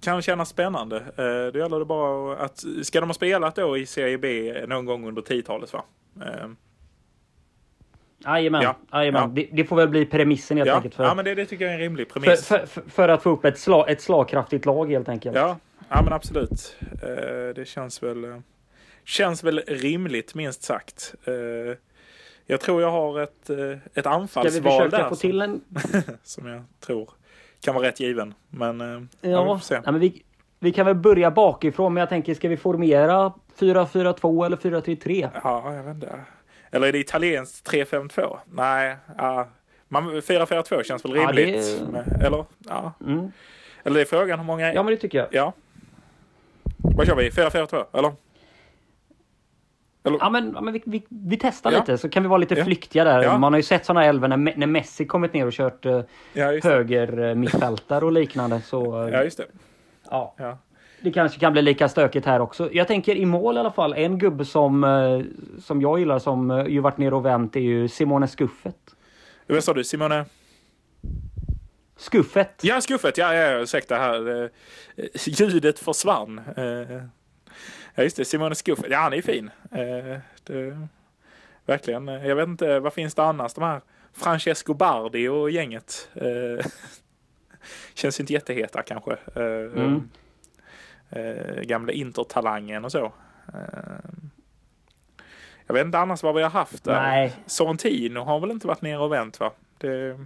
kan 0.00 0.22
kännas 0.22 0.48
spännande. 0.48 0.96
Eh, 0.96 1.52
Det 1.52 1.58
gäller 1.58 1.78
det 1.78 1.84
bara 1.84 2.36
att... 2.36 2.64
Ska 2.82 3.00
de 3.00 3.08
ha 3.08 3.14
spelat 3.14 3.54
då 3.56 3.76
i 3.76 3.86
Serie 3.86 4.18
B 4.18 4.54
någon 4.68 4.84
gång 4.86 5.08
under 5.08 5.22
10-talet 5.22 5.72
va? 5.72 5.84
Eh, 6.20 6.46
Jajamän, 8.26 8.62
Ja. 8.62 8.76
Ja. 9.04 9.30
Det, 9.34 9.48
det 9.52 9.64
får 9.64 9.76
väl 9.76 9.88
bli 9.88 10.06
premissen 10.06 10.56
helt 10.56 10.68
Ja, 10.68 10.76
enkelt. 10.76 10.94
För, 10.94 11.04
ja 11.04 11.14
men 11.14 11.24
det, 11.24 11.34
det 11.34 11.46
tycker 11.46 11.64
jag 11.64 11.70
är 11.70 11.74
en 11.78 11.80
rimlig 11.82 12.08
premiss. 12.08 12.46
för, 12.46 12.66
för, 12.66 12.82
för 12.90 13.08
att 13.08 13.22
få 13.22 13.30
upp 13.30 13.44
ett, 13.44 13.58
slag, 13.58 13.90
ett 13.90 14.00
slagkraftigt 14.02 14.66
lag 14.66 14.90
helt 14.90 15.08
enkelt. 15.08 15.36
Ja, 15.36 15.58
ja 15.88 16.02
men 16.02 16.12
absolut. 16.12 16.76
Eh, 17.02 17.54
Det 17.54 17.68
känns 17.68 18.02
väl, 18.02 18.24
eh, 18.24 18.36
känns 19.04 19.44
väl 19.44 19.60
rimligt 19.66 20.34
minst 20.34 20.62
sagt. 20.62 21.14
Eh, 21.24 21.32
Jag 22.46 22.60
tror 22.60 22.82
jag 22.82 22.90
har 22.90 23.20
ett, 23.20 23.50
ett 23.50 23.80
Ska 23.90 24.00
vi 24.02 24.08
anfallsval 24.08 24.62
försöka 24.72 24.96
där 24.96 25.08
få 25.08 25.14
som, 25.16 25.20
till 25.30 25.42
en... 25.42 25.60
som 26.22 26.46
jag 26.46 26.62
tror 26.80 27.10
kan 27.60 27.74
vara 27.74 27.86
rätt 27.86 28.00
given. 28.00 28.34
Men 28.50 28.80
ja, 28.80 28.98
vi 29.20 29.30
Ja, 29.30 29.60
se. 29.62 29.74
ja 29.84 29.92
men 29.92 30.00
vi, 30.00 30.22
vi 30.58 30.72
kan 30.72 30.86
väl 30.86 30.94
börja 30.94 31.30
bakifrån, 31.30 31.94
men 31.94 32.00
jag 32.00 32.08
tänker, 32.08 32.34
ska 32.34 32.48
vi 32.48 32.56
formera 32.56 33.32
4-4-2 33.58 34.46
eller 34.46 34.56
4-3-3? 34.56 35.28
Ja, 35.44 35.74
jag 35.74 35.82
vet 35.82 35.94
inte. 35.94 36.18
Eller 36.70 36.88
är 36.88 36.92
det 36.92 36.98
italienskt 36.98 37.70
3-5-2? 37.70 38.38
Nej, 38.50 38.96
ja. 39.18 39.48
Man- 39.88 40.10
4-4-2 40.20 40.82
känns 40.82 41.04
väl 41.04 41.16
Ja, 41.16 41.32
det- 41.32 41.42
rimligt. 41.42 41.82
Eller, 42.24 42.44
ja. 42.68 42.92
Mm. 43.06 43.32
Eller 43.84 43.94
det 43.94 44.00
är 44.00 44.04
frågan 44.04 44.38
hur 44.38 44.46
många... 44.46 44.72
Ja, 44.74 44.82
men 44.82 44.90
det 44.94 45.00
tycker 45.00 45.18
jag. 45.18 45.28
Ja. 45.30 45.52
Vad 46.76 47.06
kör 47.06 47.14
vi? 47.16 47.30
4-4-2? 47.30 47.84
Eller? 47.92 48.12
Eller? 50.04 50.18
Ja, 50.20 50.30
men, 50.30 50.52
ja, 50.54 50.60
men 50.60 50.72
vi, 50.74 50.82
vi, 50.86 51.06
vi 51.08 51.36
testar 51.40 51.72
Ja. 51.72 51.78
lite 51.78 51.98
så 51.98 52.08
kan 52.08 52.22
vi 52.22 52.28
vara 52.28 52.38
lite 52.38 52.54
Ja. 52.54 52.64
flyktiga 52.64 53.04
där. 53.04 53.38
Man 53.38 53.52
har 53.52 53.58
ju 53.58 53.62
sett 53.62 53.84
sådana 53.84 54.04
elver 54.04 54.28
när, 54.28 54.36
när 54.56 54.66
Messi 54.66 55.06
kommit 55.06 55.32
ner 55.32 55.46
och 55.46 55.52
kört 55.52 55.82
det. 55.82 56.04
höger 56.64 57.18
uh, 57.18 57.34
mittfältare 57.34 58.04
och 58.04 58.12
liknande. 58.12 58.60
Så 58.60 59.02
eh, 59.06 59.12
Ja, 59.12 59.22
just 59.24 59.38
det. 59.38 59.46
Ja. 60.10 60.34
Det 61.06 61.12
kanske 61.12 61.40
kan 61.40 61.52
bli 61.52 61.62
lika 61.62 61.88
stökigt 61.88 62.26
här 62.26 62.40
också. 62.40 62.72
Jag 62.72 62.88
tänker 62.88 63.14
i 63.16 63.26
mål 63.26 63.56
i 63.56 63.60
alla 63.60 63.70
fall. 63.72 63.92
En 63.94 64.18
gubbe 64.18 64.44
som, 64.44 64.84
eh, 64.84 65.20
som 65.60 65.80
jag 65.82 65.98
gillar 65.98 66.18
som 66.18 66.50
uh, 66.50 66.68
ju 66.68 66.80
varit 66.80 66.98
ner 66.98 67.14
och 67.14 67.24
vänt 67.26 67.56
är 67.56 67.60
ju 67.60 67.88
Simone 67.88 68.28
Skuffet. 68.28 68.76
Vad 69.46 69.64
sa 69.64 69.72
du? 69.74 69.84
Simone? 69.84 70.24
Skuffet! 71.96 72.60
Ja, 72.62 72.80
skuffet. 72.80 73.18
Ja, 73.18 73.34
ja, 73.34 73.58
ursäkta 73.60 73.96
här. 73.96 74.42
Eh, 74.44 74.50
Ljudet 75.26 75.78
försvann. 75.78 76.40
Eh, 76.56 77.02
Ja, 77.98 78.02
just 78.02 78.16
det. 78.16 78.24
Simone 78.24 78.54
Skuffet. 78.54 78.86
Ja, 78.90 78.98
han 78.98 79.12
är 79.12 79.22
fin. 79.22 79.50
Eh, 79.72 80.18
Det, 80.44 80.78
verkligen. 81.66 82.08
Eh, 82.08 82.26
Jag 82.26 82.36
vet 82.36 82.48
inte, 82.48 82.80
vad 82.80 82.92
finns 82.92 83.14
det 83.14 83.22
annars? 83.22 83.54
De 83.54 83.64
här 83.64 83.80
Francesco 84.12 84.74
Bardi 84.74 85.28
och 85.28 85.50
gänget. 85.50 86.08
Eh, 86.14 86.66
Känns 87.94 88.20
inte 88.20 88.32
jätteheta 88.32 88.82
kanske. 88.82 89.12
Eh, 89.12 89.42
Mm. 89.42 90.08
Eh, 91.10 91.62
Gamla 91.62 91.92
Intertalangen 91.92 92.84
och 92.84 92.92
så. 92.92 93.04
Eh, 93.54 93.60
Jag 95.66 95.74
vet 95.74 95.84
inte 95.86 95.98
annars 95.98 96.22
vad 96.22 96.34
vi 96.34 96.42
har 96.42 96.50
haft 96.50 96.84
där. 96.84 97.02
Nej. 97.02 97.32
Sorrentino 97.46 98.20
har 98.20 98.40
väl 98.40 98.50
inte 98.50 98.66
varit 98.66 98.82
nere 98.82 98.98
och 98.98 99.12
vänt 99.12 99.40
va? 99.40 99.50
Det, 99.78 100.16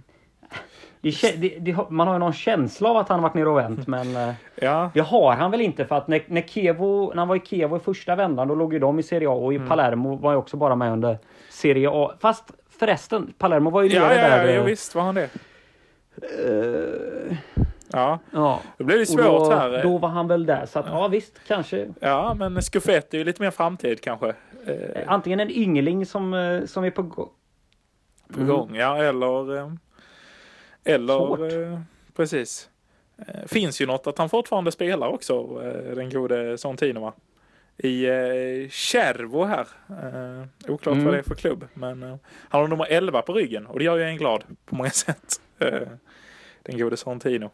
Det, 1.01 1.35
det, 1.41 1.59
det, 1.59 1.77
man 1.89 2.07
har 2.07 2.15
ju 2.15 2.19
någon 2.19 2.33
känsla 2.33 2.89
av 2.89 2.97
att 2.97 3.09
han 3.09 3.21
varit 3.21 3.33
nere 3.33 3.49
och 3.49 3.57
vänt, 3.57 3.87
men 3.87 4.15
eh, 4.15 4.33
ja, 4.55 4.91
det 4.93 4.99
har 4.99 5.33
han 5.35 5.51
väl 5.51 5.61
inte 5.61 5.85
för 5.85 5.95
att 5.95 6.07
när, 6.07 6.23
när, 6.27 6.41
Kevo, 6.41 7.09
när 7.09 7.17
han 7.21 7.27
var 7.27 7.35
i 7.35 7.39
Kevo 7.45 7.77
i 7.77 7.79
första 7.79 8.15
vändan 8.15 8.47
då 8.47 8.55
låg 8.55 8.73
ju 8.73 8.79
de 8.79 8.99
i 8.99 9.03
Serie 9.03 9.29
A 9.29 9.31
och 9.31 9.53
i 9.53 9.59
Palermo 9.59 10.15
var 10.15 10.31
ju 10.31 10.37
också 10.37 10.57
bara 10.57 10.75
med 10.75 10.91
under 10.91 11.17
Serie 11.49 11.89
A. 11.91 12.11
Fast 12.19 12.51
förresten, 12.79 13.33
Palermo 13.37 13.69
var 13.69 13.81
ju 13.81 13.89
nere 13.89 14.15
ja, 14.15 14.21
ja, 14.21 14.29
där. 14.29 14.45
ja, 14.47 14.59
eh, 14.59 14.63
visst 14.63 14.95
var 14.95 15.03
han 15.03 15.15
det. 15.15 15.29
eh, 16.21 17.37
Ja, 17.93 18.19
ja. 18.31 18.61
då 18.77 18.83
blev 18.83 18.99
det 18.99 19.05
svårt 19.05 19.21
då, 19.21 19.51
här. 19.51 19.83
då 19.83 19.97
var 19.97 20.09
han 20.09 20.27
väl 20.27 20.45
där, 20.45 20.65
så 20.65 20.79
att 20.79 20.85
ja 20.85 21.07
visst, 21.07 21.39
kanske. 21.47 21.87
Ja, 21.99 22.33
men 22.33 22.61
Skuffett 22.61 23.13
är 23.13 23.17
ju 23.17 23.23
lite 23.23 23.41
mer 23.41 23.51
framtid 23.51 24.01
kanske. 24.01 24.33
Eh, 24.65 25.03
Antingen 25.07 25.39
en 25.39 25.51
yngling 25.51 26.05
som, 26.05 26.33
eh, 26.33 26.65
som 26.65 26.83
är 26.83 26.91
på 26.91 27.01
gång. 27.03 27.29
på 28.33 28.43
gång, 28.43 28.75
ja, 28.75 28.97
eller... 29.03 29.57
eh, 29.57 29.71
Eller... 30.83 31.17
Svårt. 31.17 31.39
Precis. 32.15 32.69
Finns 33.47 33.81
ju 33.81 33.85
något 33.85 34.07
att 34.07 34.17
han 34.17 34.29
fortfarande 34.29 34.71
spelar 34.71 35.07
också, 35.07 35.43
den 35.95 36.09
gode 36.09 36.57
Sorrentino 36.57 36.99
va? 36.99 37.13
i 37.77 38.05
eh, 38.05 38.69
Kärvo 38.69 39.43
här. 39.43 39.67
Eh, 39.89 40.71
oklart 40.71 40.93
Mm. 40.93 41.05
vad 41.05 41.13
det 41.13 41.17
är 41.19 41.23
för 41.23 41.35
klubb. 41.35 41.67
Men 41.73 42.03
eh, 42.03 42.15
han 42.49 42.61
har 42.61 42.67
nummer 42.67 42.85
11 42.89 43.21
på 43.21 43.33
ryggen 43.33 43.65
och 43.67 43.79
det 43.79 43.85
gör 43.85 43.97
ju 43.97 44.03
en 44.03 44.17
glad 44.17 44.43
på 44.65 44.75
många 44.75 44.89
sätt. 45.05 45.41
Eh, 45.59 45.87
den 46.63 46.77
gode 46.77 46.97
Sorrentino. 46.97 47.49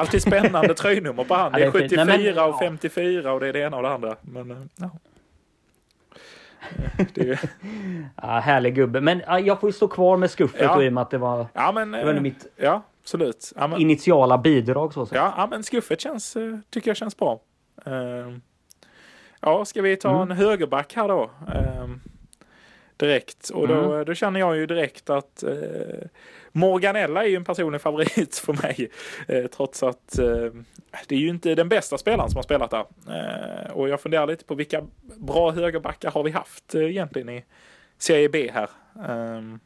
Alltid 0.00 0.22
spännande 0.22 0.74
tröjnummer 0.74 1.24
på 1.24 1.34
han. 1.34 1.52
Det 1.52 1.58
är 1.58 1.60
det 1.60 1.66
är 1.66 1.70
fint. 1.72 1.90
74 1.90 2.04
Nej, 2.04 2.34
men- 2.34 2.44
och 2.44 2.58
54 2.58 3.32
och 3.32 3.40
det 3.40 3.48
är 3.48 3.52
det 3.52 3.58
ena 3.60 3.76
och 3.76 3.82
det 3.82 3.88
andra. 3.90 4.16
Men 4.20 4.50
eh, 4.50 4.56
ja. 4.76 4.90
Eh, 6.98 7.06
Det 7.14 7.28
är, 7.28 7.40
Ja, 8.22 8.28
härlig 8.38 8.74
gubbe. 8.74 9.00
Men 9.00 9.22
ja, 9.26 9.38
jag 9.40 9.60
får 9.60 9.68
ju 9.68 9.72
stå 9.72 9.88
kvar 9.88 10.16
med 10.16 10.30
skuffet 10.30 10.60
Ja. 10.60 10.74
då, 10.74 10.82
i 10.82 10.88
och 10.88 10.92
med 10.92 11.02
att 11.02 11.10
det 11.10 11.18
var, 11.18 11.46
ja 11.52 11.72
men... 11.72 11.90
det 11.92 12.04
var 12.04 12.14
eh, 12.14 12.20
mitt 12.20 12.46
Ja, 12.56 12.82
absolut. 13.02 13.52
Ja, 13.56 13.66
men, 13.66 13.80
initiala 13.80 14.38
bidrag 14.38 14.92
så 14.94 15.06
ja, 15.12 15.34
ja, 15.36 15.46
men 15.50 15.62
skuffet 15.62 16.00
känns, 16.00 16.36
tycker 16.70 16.90
jag 16.90 16.96
känns 16.96 17.16
bra. 17.16 17.40
Eh, 17.86 17.92
Ja, 19.42 19.64
ska 19.64 19.82
vi 19.82 19.96
ta 19.96 20.08
Mm. 20.10 20.30
en 20.30 20.36
högerback 20.36 20.92
här 20.96 21.08
då? 21.08 21.30
Eh, 21.54 21.86
Direkt. 22.96 23.48
Och 23.50 23.68
då, 23.68 23.74
Mm. 23.92 24.04
då 24.04 24.14
känner 24.14 24.40
jag 24.40 24.56
ju 24.56 24.66
direkt 24.66 25.10
att 25.10 25.44
Morganella 26.52 27.24
är 27.24 27.28
ju 27.28 27.36
en 27.36 27.44
personlig 27.44 27.80
favorit 27.80 28.36
för 28.36 28.52
mig. 28.52 28.90
Eh, 29.28 29.46
trots 29.46 29.82
att 29.82 30.18
eh, 30.18 30.46
det 31.08 31.14
är 31.14 31.18
ju 31.18 31.28
inte 31.28 31.54
den 31.54 31.68
bästa 31.68 31.98
spelaren 31.98 32.30
som 32.30 32.36
har 32.36 32.42
spelat 32.42 32.70
där. 32.70 32.84
Eh, 33.08 33.72
och 33.72 33.88
jag 33.88 34.00
funderar 34.00 34.26
lite 34.26 34.44
på 34.44 34.54
vilka 34.54 34.86
bra 35.16 35.50
högerbackar 35.50 36.10
har 36.10 36.22
vi 36.22 36.30
haft 36.30 36.74
eh, 36.74 36.82
egentligen 36.82 37.28
i 37.28 37.44
Serie 37.98 38.28
B 38.28 38.50
här. 38.54 38.70
Ehm, 39.08 39.60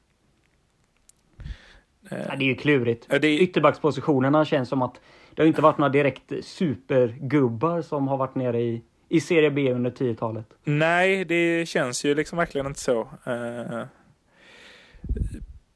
eh, 2.10 2.18
Ja, 2.28 2.36
det 2.36 2.44
är 2.44 2.48
ju 2.48 2.54
klurigt. 2.54 3.06
Det 3.20 3.38
Ytterbackspositionerna 3.38 4.44
känns 4.44 4.68
som 4.68 4.82
att 4.82 5.00
det 5.34 5.42
har 5.42 5.46
inte 5.46 5.62
varit 5.62 5.78
några 5.78 5.92
direkt 5.92 6.32
supergubbar 6.42 7.82
som 7.82 8.08
har 8.08 8.16
varit 8.16 8.34
nere 8.34 8.60
i, 8.60 8.82
i 9.08 9.20
Serie 9.20 9.50
B 9.50 9.72
under 9.72 9.90
10-talet. 9.90 10.46
Nej, 10.64 11.24
det 11.24 11.68
känns 11.68 12.04
ju 12.04 12.14
liksom 12.14 12.38
verkligen 12.38 12.66
inte 12.66 12.80
så. 12.80 13.08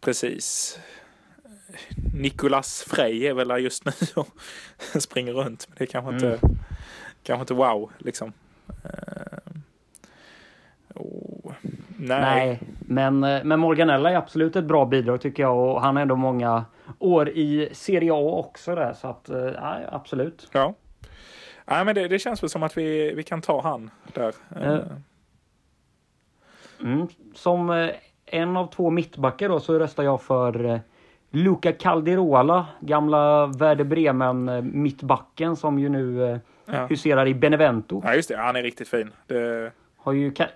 Eh, 0.01 0.05
precis. 0.05 0.79
Nicolas 2.15 2.83
Frey 2.89 3.27
är 3.27 3.35
väl 3.35 3.49
där 3.49 3.59
just 3.59 3.85
nu 3.85 3.93
och 4.17 4.29
springer 5.03 5.33
runt. 5.33 5.67
Men 5.69 5.75
det 5.79 5.85
är 5.85 5.87
kanske 5.87 6.15
inte, 6.15 6.27
Mm. 6.27 6.57
kanske 7.23 7.41
inte 7.41 7.55
wow 7.55 7.91
liksom. 7.99 8.33
Eh, 8.85 9.39
oh, 10.95 11.53
nej. 11.97 12.21
Nej, 12.21 12.61
men, 12.81 13.25
eh, 13.25 13.45
men 13.45 13.61
Morganella 13.61 14.11
är 14.11 14.15
absolut 14.17 14.57
ett 14.57 14.65
bra 14.65 14.85
bidrag 14.87 15.21
tycker 15.21 15.43
jag 15.43 15.57
och 15.57 15.83
han 15.83 15.97
har 15.97 16.03
ändå 16.03 16.17
många 16.17 16.65
år 16.99 17.29
i 17.29 17.69
Serie 17.73 18.13
A 18.13 18.17
också 18.47 18.75
där 18.75 18.93
så 18.95 19.09
att 19.09 19.29
eh, 19.29 19.39
ja, 19.39 19.79
absolut. 19.93 20.49
Ja. 20.53 20.75
Nej, 21.65 21.85
men 21.85 21.95
det, 21.95 22.09
det 22.09 22.19
känns 22.19 22.43
väl 22.43 22.51
som 22.51 22.63
att 22.63 22.79
vi, 22.79 23.13
vi 23.15 23.23
kan 23.23 23.43
ta 23.43 23.63
han 23.63 23.91
där. 24.15 24.35
Eh, 24.57 24.73
Eh. 24.73 24.81
Mm. 26.81 27.09
Som 27.35 27.71
eh, 27.71 27.91
en 28.31 28.57
av 28.57 28.67
två 28.67 28.91
mittbackar 28.91 29.49
då 29.49 29.61
så 29.61 29.79
röstar 29.79 30.03
jag 30.03 30.23
för 30.23 30.65
eh, 30.65 30.79
Luca 31.31 31.73
Calderola, 31.73 32.67
gamla 32.81 33.47
Werder 33.47 33.85
Bremen 33.85 34.49
eh, 34.49 35.55
som 35.55 35.79
ju 35.79 35.89
nu 35.89 36.25
eh, 36.33 36.39
ja. 36.67 36.87
huserar 36.87 37.29
i 37.29 37.35
Benevento. 37.35 38.03
ja, 38.05 38.15
just 38.15 38.29
det. 38.29 38.37
Han 38.37 38.57
är 38.57 38.63
riktigt 38.63 38.89
fin. 38.89 39.11
Det, 39.27 39.73
Har 39.97 40.13
ju 40.13 40.31
ka- 40.31 40.49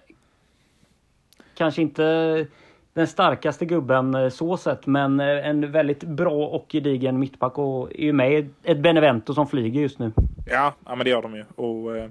kanske 1.54 1.82
inte 1.82 2.46
den 2.92 3.06
starkaste 3.06 3.64
gubben 3.64 4.30
så 4.30 4.56
sett, 4.56 4.86
men 4.86 5.20
en 5.20 5.72
väldigt 5.72 6.04
bra 6.04 6.46
och 6.46 6.66
gedigen 6.72 7.18
mittback 7.18 7.58
och 7.58 7.90
är 7.92 8.04
ju 8.04 8.12
med 8.12 8.32
i 8.32 8.50
ett 8.62 8.78
Benevento 8.78 9.34
som 9.34 9.46
flyger 9.46 9.80
just 9.80 9.98
nu. 9.98 10.12
Ja, 10.46 10.74
ja 10.86 10.94
men 10.94 11.04
det 11.04 11.10
gör 11.10 11.22
de 11.22 11.34
ju. 11.34 11.44
Och 11.54 12.10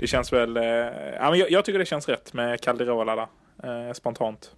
det 0.00 0.06
känns 0.06 0.32
väl... 0.32 0.56
Ja, 1.20 1.30
men 1.30 1.38
jag, 1.38 1.50
jag 1.50 1.64
tycker 1.64 1.78
det 1.78 1.84
känns 1.84 2.08
rätt 2.08 2.32
med 2.34 2.60
Calderola 2.60 3.16
där, 3.16 3.26
eh, 3.88 3.92
spontant. 3.92 4.50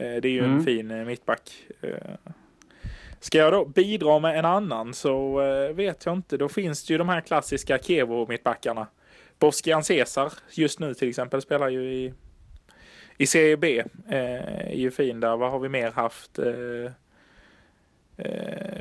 Eh, 0.00 0.20
det 0.20 0.28
är 0.28 0.32
ju 0.32 0.38
en 0.44 0.44
Mm. 0.52 0.64
fin 0.64 0.90
eh, 0.90 1.04
mittback. 1.06 1.50
Eh, 1.80 1.90
ska 3.20 3.38
jag 3.38 3.52
då 3.52 3.64
bidra 3.64 4.18
med 4.18 4.38
en 4.38 4.44
annan 4.44 4.94
så 4.94 5.36
vet 5.74 6.06
jag 6.06 6.14
inte. 6.14 6.36
Då 6.36 6.48
finns 6.48 6.84
det 6.86 6.94
ju 6.94 6.98
de 6.98 7.08
här 7.08 7.20
klassiska 7.20 7.76
Kevo-mittbackarna. 7.78 8.86
Boskian 9.38 9.84
Cesar 9.84 10.32
just 10.50 10.80
nu 10.80 10.94
till 10.94 11.08
exempel 11.08 11.42
spelar 11.42 11.68
ju 11.68 11.92
i, 11.92 12.14
i 13.16 13.26
Serie 13.26 13.56
B. 13.56 13.84
Är 14.08 14.72
ju 14.74 14.90
fin 14.90 15.20
där. 15.20 15.36
Vad 15.36 15.50
har 15.50 15.58
vi 15.58 15.68
mer 15.68 15.90
haft? 15.90 16.38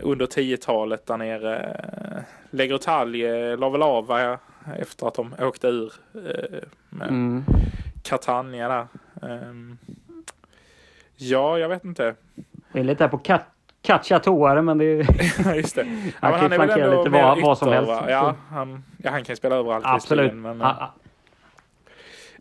Under 0.02 0.26
10-talet 0.26 1.06
där 1.06 1.18
nere. 1.18 2.26
Legrotalje 2.50 3.56
la 3.56 3.70
väl 3.70 3.82
av 3.82 4.38
efter 4.78 5.08
att 5.08 5.14
de 5.16 5.36
åkte 5.40 5.68
ur 5.68 5.94
eh, 6.14 6.60
med 6.90 7.08
Mm. 7.10 7.44
Catania 8.04 8.68
där. 8.68 8.88
Ehm, 9.30 9.78
ja, 11.22 11.60
jag 11.60 11.70
vet 11.70 11.84
inte. 11.86 12.16
Det 12.74 12.80
är 12.80 12.84
lite 12.84 13.08
på 13.08 13.18
Kat- 13.18 13.46
Cacciatore 13.82 14.62
men 14.62 14.78
det 14.78 14.86
är 14.86 15.08
Ja, 15.46 15.56
Just 15.56 15.76
det. 15.76 15.82
Ja, 16.22 16.28
Han 16.28 16.34
kan 16.40 16.42
ju 16.52 16.56
flankera 16.56 16.98
lite 16.98 17.10
vad- 17.10 17.42
vad 17.42 17.58
som 17.58 17.68
helst. 17.74 17.88
va? 17.90 18.06
Ja, 18.10 18.36
han, 18.50 18.84
ja, 19.04 19.12
han 19.12 19.24
kan 19.24 19.32
ju 19.34 19.36
spela 19.38 19.56
överallt 19.56 19.86
absolut. 19.86 20.34
Men, 20.34 20.62
Ah, 20.62 20.66
ah. 20.70 20.94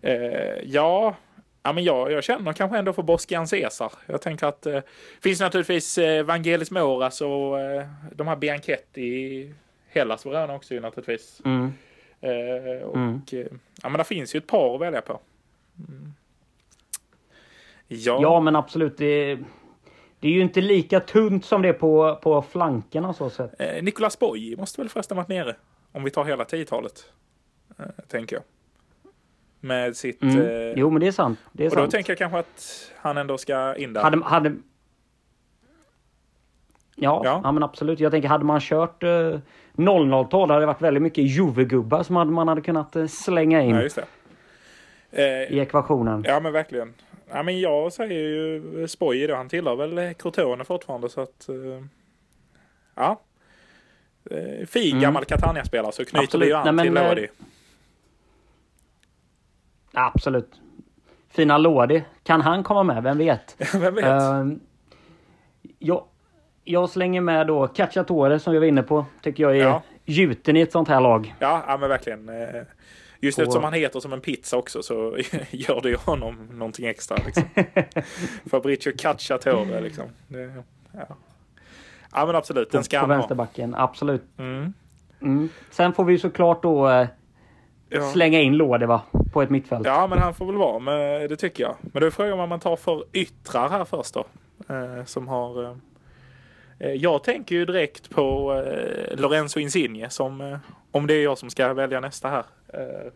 eh, 0.08 0.58
ja, 0.64 1.14
ja, 1.62 1.72
men 1.72 1.84
jag, 1.84 2.12
jag 2.12 2.24
känner 2.24 2.52
kanske 2.52 2.78
ändå 2.78 2.92
för 2.92 3.02
Boskian 3.02 3.48
Cesar. 3.48 3.92
Jag 4.06 4.22
tänker 4.22 4.46
att 4.46 4.62
det 4.62 4.76
eh, 4.76 4.82
finns 5.22 5.40
naturligtvis 5.40 5.98
eh, 5.98 6.22
Vangelis 6.24 6.70
Moras 6.70 7.20
och 7.20 7.60
eh, 7.60 7.86
de 8.12 8.28
här 8.28 8.36
Bianchetti 8.36 9.00
i 9.02 9.54
Hellas 9.88 10.26
Verona 10.26 10.54
också 10.54 10.74
ju 10.74 10.80
naturligtvis. 10.80 11.40
Mm. 11.44 11.72
Eh, 12.20 12.82
och 12.86 12.96
Mm. 12.96 13.20
eh, 13.32 13.38
ja, 13.82 13.88
men 13.88 13.98
det 13.98 14.04
finns 14.04 14.34
ju 14.34 14.38
ett 14.38 14.46
par 14.46 14.74
att 14.74 14.80
välja 14.80 15.00
på. 15.00 15.20
Mm. 15.88 16.14
Ja, 17.88 18.18
Ja 18.22 18.40
men 18.40 18.56
absolut. 18.56 18.98
Det 18.98 19.06
är, 19.30 19.38
det 20.20 20.28
är 20.28 20.32
ju 20.32 20.40
inte 20.40 20.60
lika 20.60 21.00
tunt 21.00 21.44
som 21.44 21.62
det 21.62 21.72
på, 21.72 22.18
på 22.22 22.42
flankerna 22.42 23.12
så 23.14 23.30
sett. 23.30 23.60
eh, 23.60 23.82
Nicolas 23.82 24.18
Boy 24.18 24.56
måste 24.56 24.80
väl 24.80 24.88
förresten 24.88 25.16
varit 25.16 25.28
nere. 25.28 25.56
Om 25.92 26.04
vi 26.04 26.10
tar 26.10 26.24
hela 26.24 26.44
10-talet. 26.44 27.04
Eh, 27.78 27.84
tänker 28.08 28.36
jag. 28.36 28.42
Med 29.60 29.96
sitt... 29.96 30.22
Mm. 30.22 30.38
Eh, 30.38 30.72
Jo 30.76 30.90
men 30.90 31.00
det 31.00 31.06
är 31.06 31.12
sant. 31.12 31.38
Det 31.52 31.64
är 31.64 31.70
och 31.70 31.76
då 31.76 31.82
sant. 31.82 31.92
tänker 31.92 32.10
jag 32.10 32.18
kanske 32.18 32.38
att 32.38 32.90
han 32.96 33.16
ändå 33.16 33.38
ska 33.38 33.76
in 33.76 33.92
där. 33.92 34.02
Hade, 34.02 34.24
hade... 34.24 34.48
Ja, 37.00 37.22
Ja. 37.24 37.40
ja. 37.44 37.52
men 37.52 37.62
absolut. 37.62 38.00
Jag 38.00 38.12
tänker 38.12 38.28
hade 38.28 38.44
man 38.44 38.60
kört 38.60 39.02
eh, 39.02 39.38
00-tal 39.76 40.50
hade 40.50 40.62
det 40.62 40.66
varit 40.66 40.82
väldigt 40.82 41.02
mycket 41.02 41.24
Juve-gubbar 41.24 42.02
som 42.02 42.16
hade, 42.16 42.30
man 42.30 42.48
hade 42.48 42.60
kunnat 42.60 42.96
eh, 42.96 43.06
slänga 43.06 43.62
in 43.62 43.74
Ja. 43.76 44.02
Eh, 45.12 45.24
i 45.52 45.58
ekvationen. 45.58 46.24
Ja 46.26 46.40
men 46.40 46.52
verkligen. 46.52 46.94
Ja, 47.30 47.42
men 47.42 47.60
jag 47.60 47.92
säger 47.92 48.20
ju 48.28 48.88
Spoji 48.88 49.26
då. 49.26 49.34
Han 49.34 49.48
tillhör 49.48 49.76
väl 49.76 50.14
Crotone 50.14 50.64
fortfarande 50.64 51.08
så 51.08 51.20
att... 51.20 51.48
Eh, 51.48 51.84
ja. 52.94 53.20
Eh, 54.30 54.66
fin 54.66 54.90
Mm. 54.90 55.00
gammal 55.02 55.24
Catania-spelare 55.24 55.92
så 55.92 56.04
knyter 56.04 56.24
Absolut. 56.24 56.46
vi 56.46 56.50
ju 56.50 56.56
an 56.56 56.64
Nej, 56.64 56.72
men, 56.74 56.84
till 56.86 56.96
eh, 56.96 57.08
Lodi. 57.08 57.28
Absolut. 59.92 60.60
Fina 61.30 61.58
Lodi. 61.58 62.04
Kan 62.22 62.40
han 62.40 62.62
komma 62.62 62.82
med? 62.82 63.02
Vem 63.02 63.18
vet? 63.18 63.56
Vem 63.74 63.94
vet? 63.94 64.04
Ehm, 64.04 64.60
jag, 65.78 66.04
jag 66.64 66.90
slänger 66.90 67.20
med 67.20 67.46
då 67.46 67.66
Cacciatore 67.68 68.38
som 68.38 68.52
vi 68.52 68.58
var 68.58 68.66
inne 68.66 68.82
på. 68.82 69.04
Tycker 69.22 69.42
jag 69.42 69.56
är 69.56 69.62
Ja. 69.62 69.82
gjuten 70.04 70.56
i 70.56 70.60
ett 70.60 70.72
sånt 70.72 70.88
här 70.88 71.00
lag. 71.00 71.34
Ja, 71.38 71.64
ja 71.66 71.76
men 71.76 71.88
verkligen. 71.88 72.30
Just 73.20 73.36
På- 73.38 73.42
eftersom 73.42 73.64
han 73.64 73.72
heter 73.72 74.00
som 74.00 74.12
en 74.12 74.20
pizza 74.20 74.56
också 74.56 74.82
så 74.82 75.16
gör 75.50 75.80
det 75.80 75.88
ju 75.88 75.96
honom 75.96 76.48
någonting 76.52 76.86
extra. 76.86 77.16
Liksom. 77.26 77.42
Fabricio 78.50 78.92
Cacciatore 78.98 79.80
liksom. 79.80 80.04
Det, 80.28 80.52
ja. 80.92 81.16
ja 82.12 82.26
men 82.26 82.36
absolut, 82.36 82.70
den 82.70 82.84
ska 82.84 82.96
på 82.96 83.00
han 83.00 83.10
ha. 83.10 83.16
vänsterbacken. 83.16 83.74
Absolut. 83.74 84.22
Mm. 84.38 84.72
Mm. 85.22 85.48
Sen 85.70 85.92
får 85.92 86.04
vi 86.04 86.18
såklart 86.18 86.62
då 86.62 86.88
eh, 86.88 87.06
Ja. 87.90 88.12
slänga 88.12 88.40
in 88.40 88.52
Lodi 88.56 88.86
va? 88.86 89.02
På 89.32 89.42
ett 89.42 89.50
mittfält. 89.50 89.86
ja, 89.86 90.06
men 90.06 90.18
han 90.18 90.34
får 90.34 90.46
väl 90.46 90.56
vara 90.56 90.78
med, 90.78 91.30
det 91.30 91.36
tycker 91.36 91.64
jag. 91.64 91.76
Men 91.80 92.00
då 92.00 92.06
är 92.06 92.10
frågan 92.10 92.38
vad 92.38 92.48
man 92.48 92.60
tar 92.60 92.76
för 92.76 93.04
yttrar 93.12 93.68
här 93.68 93.84
först 93.84 94.14
då. 94.14 94.24
Eh, 94.74 95.04
som 95.04 95.28
har... 95.28 95.64
Eh, 95.64 95.76
eh, 96.78 96.92
jag 96.92 97.24
tänker 97.24 97.54
ju 97.54 97.64
direkt 97.64 98.10
på 98.10 98.52
eh, 98.66 99.16
Lorenzo 99.18 99.60
Insigne 99.60 100.10
som, 100.10 100.40
eh, 100.40 100.58
om 100.90 101.06
det 101.06 101.14
är 101.14 101.22
jag 101.24 101.38
som 101.38 101.50
ska 101.50 101.74
välja 101.74 102.00
nästa 102.00 102.28
här. 102.28 102.44
Eh, 102.74 103.12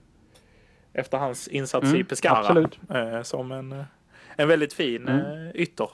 efter 0.93 1.19
hans 1.19 1.49
insats 1.49 1.85
Mm, 1.89 2.01
i 2.01 2.05
Pescara. 2.05 2.39
absolut. 2.39 2.79
Eh, 2.95 3.23
som 3.23 3.53
en, 3.53 3.73
eh, 3.73 3.85
en 4.37 4.49
väldigt 4.49 4.73
fin 4.73 5.09
Mm. 5.09 5.51
ytter. 5.55 5.89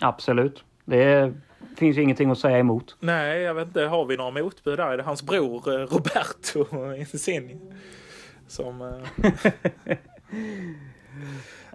Absolut. 0.00 0.64
Det 0.84 1.32
finns 1.76 1.96
ju 1.98 2.02
ingenting 2.02 2.30
att 2.30 2.38
säga 2.38 2.58
emot. 2.58 2.96
Nej, 3.00 3.40
jag 3.40 3.54
vet 3.54 3.66
inte. 3.68 3.82
Har 3.84 4.04
vi 4.04 4.16
några 4.16 4.30
motbud 4.30 4.78
där? 4.78 4.86
Är 4.92 4.96
det 4.96 5.02
hans 5.02 5.22
bror 5.22 5.60
Roberto 5.86 6.94
Insigne? 6.98 7.56
Som... 8.46 8.78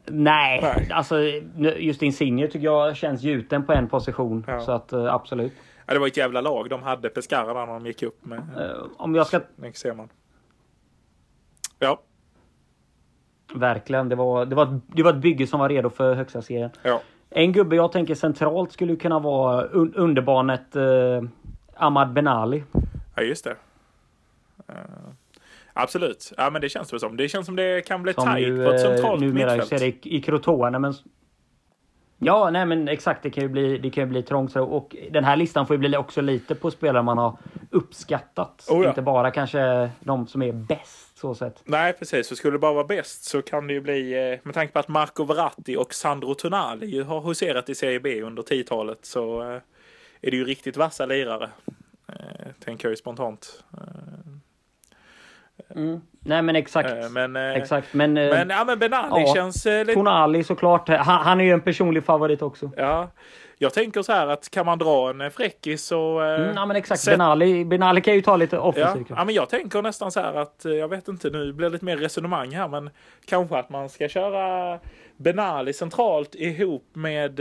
Nej, 0.06 0.60
Nej. 0.62 0.90
alltså 0.92 1.20
just 1.78 2.02
Insigne 2.04 2.48
tycker 2.48 2.66
jag 2.66 2.96
känns 2.98 3.22
gjuten 3.22 3.66
på 3.66 3.74
en 3.74 3.88
position. 3.90 4.46
Ja. 4.48 4.60
Så 4.60 4.72
att 4.72 4.94
absolut. 4.94 5.54
Ja, 5.88 5.94
det 5.94 6.00
var 6.00 6.08
ett 6.08 6.18
jävla 6.18 6.42
lag 6.42 6.70
de 6.70 6.84
hade 6.84 7.10
Pescara 7.10 7.54
där 7.54 7.66
när 7.66 7.74
de 7.74 7.86
gick 7.86 8.04
upp 8.04 8.26
med. 8.26 8.40
Eh, 8.40 8.84
om 8.98 9.16
jag 9.16 9.28
ska 9.28 9.42
Det 9.56 9.78
ser 9.78 9.94
man. 9.94 10.10
Ja. 11.80 12.02
Verkligen. 13.54 14.10
Det 14.10 14.16
var, 14.16 14.46
det, 14.46 14.56
var, 14.56 14.64
ett- 14.64 14.82
det 14.96 15.04
var 15.04 15.10
ett 15.14 15.18
bygge 15.22 15.48
som 15.48 15.60
var 15.60 15.70
redo 15.70 15.90
för 15.90 16.14
högsta 16.14 16.42
serien. 16.42 16.70
Ja. 16.84 17.02
En 17.30 17.52
gubbe 17.54 17.76
jag 17.76 17.92
tänker 17.92 18.16
centralt 18.16 18.72
skulle 18.72 18.96
kunna 18.96 19.20
vara 19.20 19.64
un 19.66 19.94
underbarnet 19.96 20.76
eh, 20.76 21.24
Ahmad 21.76 22.14
Benali. 22.14 22.64
Ja, 23.16 23.22
just 23.24 23.44
det. 23.44 23.56
Eh, 24.68 24.76
absolut. 25.74 26.34
Ja, 26.38 26.50
men 26.50 26.62
det 26.62 26.70
känns 26.70 26.94
väl 26.94 27.00
som. 27.00 27.18
Det 27.18 27.30
känns 27.30 27.46
som 27.46 27.56
det 27.56 27.88
kan 27.88 28.04
bli 28.04 28.14
Som 28.14 28.24
tajt 28.26 28.48
ju 28.48 28.66
på 28.66 28.72
ett 28.72 28.86
eh, 28.86 28.88
centralt 28.92 29.22
numera 29.22 29.56
mittfält. 29.58 29.82
ser 29.82 29.88
i, 29.88 30.00
i 30.18 30.22
Crotone. 30.22 30.80
Men... 30.80 30.94
Ja, 32.26 32.50
nej 32.50 32.66
men 32.66 32.88
exakt. 32.88 33.24
Det 33.24 33.30
kan 33.30 33.44
ju 33.44 33.50
bli, 33.50 33.78
det 33.78 33.90
kan 33.90 34.10
bli 34.10 34.24
trångt. 34.24 34.56
Och 34.56 34.96
den 35.12 35.24
här 35.24 35.36
listan 35.36 35.68
får 35.68 35.74
ju 35.74 35.78
bli 35.78 35.98
också 35.98 36.22
lite 36.22 36.56
på 36.56 36.72
spelare 36.72 37.04
man 37.04 37.18
har 37.18 37.38
uppskattat. 37.70 38.66
Oh 38.70 38.84
ja. 38.84 38.90
Inte 38.90 39.02
bara 39.02 39.32
kanske 39.32 39.90
de 40.00 40.28
som 40.28 40.42
är 40.42 40.52
bäst 40.52 41.18
så 41.18 41.36
sett. 41.36 41.62
Nej, 41.64 41.94
precis. 41.94 42.28
Så 42.28 42.36
skulle 42.36 42.56
det 42.56 42.60
bara 42.60 42.74
vara 42.74 42.88
bäst 42.88 43.24
så 43.24 43.42
kan 43.42 43.68
det 43.68 43.74
ju 43.74 43.82
bli, 43.82 44.32
eh, 44.32 44.40
med 44.44 44.54
tanke 44.54 44.74
på 44.74 44.80
att 44.80 44.88
Marco 44.88 45.24
Verratti 45.24 45.76
och 45.76 45.94
Sandro 45.94 46.34
Tonali 46.34 46.86
ju 46.86 47.04
har 47.04 47.22
huserat 47.22 47.70
i 47.70 47.76
Serie 47.76 48.00
B 48.00 48.22
under 48.22 48.44
10-talet 48.44 49.06
så 49.06 49.42
eh, 49.42 49.62
är 50.22 50.32
det 50.32 50.38
ju 50.38 50.46
riktigt 50.46 50.78
vassa 50.78 51.06
lirare. 51.06 51.50
Eh, 52.08 52.16
tänker 52.66 52.88
jag 52.88 52.92
ju 52.92 52.96
spontant. 52.98 53.64
Mm. 55.76 56.02
Nej 56.26 56.42
men 56.42 56.56
exakt. 56.56 56.90
Eh, 57.04 57.10
men, 57.10 57.36
eh, 57.36 57.52
exakt. 57.54 57.94
Men, 57.94 58.18
eh, 58.18 58.30
men, 58.30 58.50
ja, 58.50 58.64
men 58.66 58.80
Benali 58.80 59.22
ja, 59.28 59.34
känns 59.36 59.66
lite... 59.66 59.94
Tonali 59.94 60.44
såklart. 60.44 60.90
Han, 60.90 61.22
han 61.22 61.40
är 61.42 61.46
ju 61.46 61.52
en 61.52 61.62
personlig 61.62 62.04
favorit 62.04 62.42
också. 62.42 62.72
Ja, 62.78 63.12
jag 63.58 63.74
tänker 63.74 64.02
så 64.02 64.12
här 64.12 64.28
att 64.28 64.50
kan 64.52 64.66
man 64.66 64.78
dra 64.80 65.10
en 65.10 65.32
fräckis 65.32 65.92
eh, 65.92 65.98
Mm, 65.98 66.52
ja 66.56 66.66
men 66.66 66.76
exakt. 66.76 67.02
sätt- 67.02 67.14
Benali, 67.14 67.66
Benali 67.66 68.02
kan 68.02 68.14
ju 68.14 68.22
ta 68.22 68.36
lite 68.38 68.56
Ja, 68.56 68.62
offensivt. 68.62 69.08
ja, 69.10 69.26
men 69.26 69.36
jag 69.36 69.50
tänker 69.50 69.82
nästan 69.82 70.12
så 70.12 70.20
här 70.20 70.34
att, 70.34 70.62
jag 70.64 70.88
vet 70.88 71.08
inte, 71.08 71.30
nu 71.30 71.54
blir 71.54 71.68
det 71.70 71.74
lite 71.74 71.86
mer 71.86 71.98
resonemang 71.98 72.52
här, 72.56 72.68
men 72.68 72.90
kanske 73.26 73.58
att 73.58 73.70
man 73.70 73.90
ska 73.90 74.08
köra 74.10 74.80
Benali 75.18 75.74
centralt 75.74 76.36
ihop 76.36 76.86
med 76.94 77.40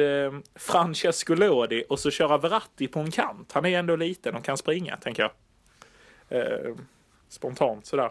Francesco 0.54 1.34
Lodi 1.34 1.84
och 1.88 1.98
så 1.98 2.10
köra 2.10 2.38
Verratti 2.38 2.88
på 2.88 3.00
en 3.00 3.10
kant. 3.10 3.50
Han 3.52 3.66
är 3.66 3.78
ändå 3.78 3.96
liten 3.96 4.34
och 4.34 4.44
kan 4.44 4.56
springa, 4.56 4.96
tänker 4.96 5.22
jag. 5.22 5.30
Spontant 7.32 7.86
sådär. 7.86 8.10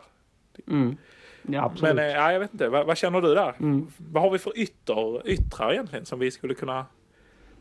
Mm. 0.68 0.98
Ja, 1.42 1.64
absolut. 1.64 1.96
Men 1.96 2.06
eh, 2.06 2.12
ja, 2.12 2.32
jag 2.34 2.40
vet 2.40 2.54
inte, 2.54 2.70
vad, 2.70 2.88
vad 2.88 2.98
känner 2.98 3.22
du 3.22 3.36
där? 3.36 3.56
Mm. 3.60 3.88
Vad 3.98 4.24
har 4.24 4.30
vi 4.30 4.40
för 4.40 4.60
ytter, 4.60 5.28
yttrar 5.28 5.72
egentligen 5.72 6.06
som 6.06 6.20
vi 6.20 6.32
skulle 6.32 6.54
kunna 6.54 6.86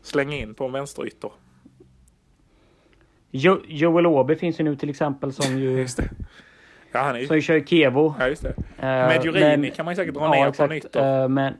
slänga 0.01 0.37
in 0.37 0.53
på 0.53 0.65
en 0.65 0.71
vänsterytter? 0.71 1.31
jo, 3.31 3.61
Joel 3.67 4.07
Åby 4.07 4.35
finns 4.35 4.59
ju 4.59 4.63
nu 4.63 4.75
till 4.75 4.89
exempel 4.89 5.33
som 5.33 5.57
ju. 5.57 5.87
Ja, 6.91 6.99
han 6.99 7.15
är 7.15 7.19
ju... 7.19 7.27
som 7.27 7.35
ju 7.35 7.41
kör 7.41 7.55
i 7.55 7.65
Kevo. 7.65 8.15
Ja, 8.19 8.27
just 8.27 8.43
det. 8.43 8.53
Eh, 8.77 9.07
Medjurini 9.07 9.57
men- 9.57 9.71
kan 9.71 9.85
man 9.85 9.91
ju 9.91 9.95
säkert 9.95 10.13
dra 10.13 10.21
ja, 10.21 10.31
ner 10.31 10.43
på 10.43 10.49
exakt. 10.49 10.71
en 10.71 10.77
ytter. 10.77 11.21
Eh, 11.23 11.29
men... 11.29 11.53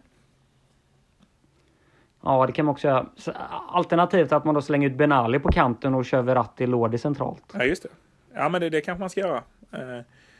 Ja, 2.24 2.46
det 2.48 2.54
kan 2.54 2.66
man 2.66 2.72
också 2.72 2.88
göra. 2.88 3.06
Så, 3.16 3.32
Alternativt 3.70 4.32
att 4.32 4.46
man 4.46 4.56
då 4.56 4.62
slänger 4.62 4.90
ut 4.90 4.96
Benali 4.96 5.40
på 5.40 5.52
kanten 5.52 5.96
och 5.96 6.06
kör 6.06 6.22
Verratti 6.22 6.68
Lodi 6.68 6.98
centralt. 6.98 7.44
Ja, 7.54 7.64
just 7.64 7.84
det. 7.84 7.90
Ja, 8.34 8.50
men 8.50 8.62
det, 8.62 8.70
det 8.70 8.82
kanske 8.82 9.00
man 9.00 9.10
ska 9.10 9.20
göra. 9.20 9.44
Eh, 9.74 10.00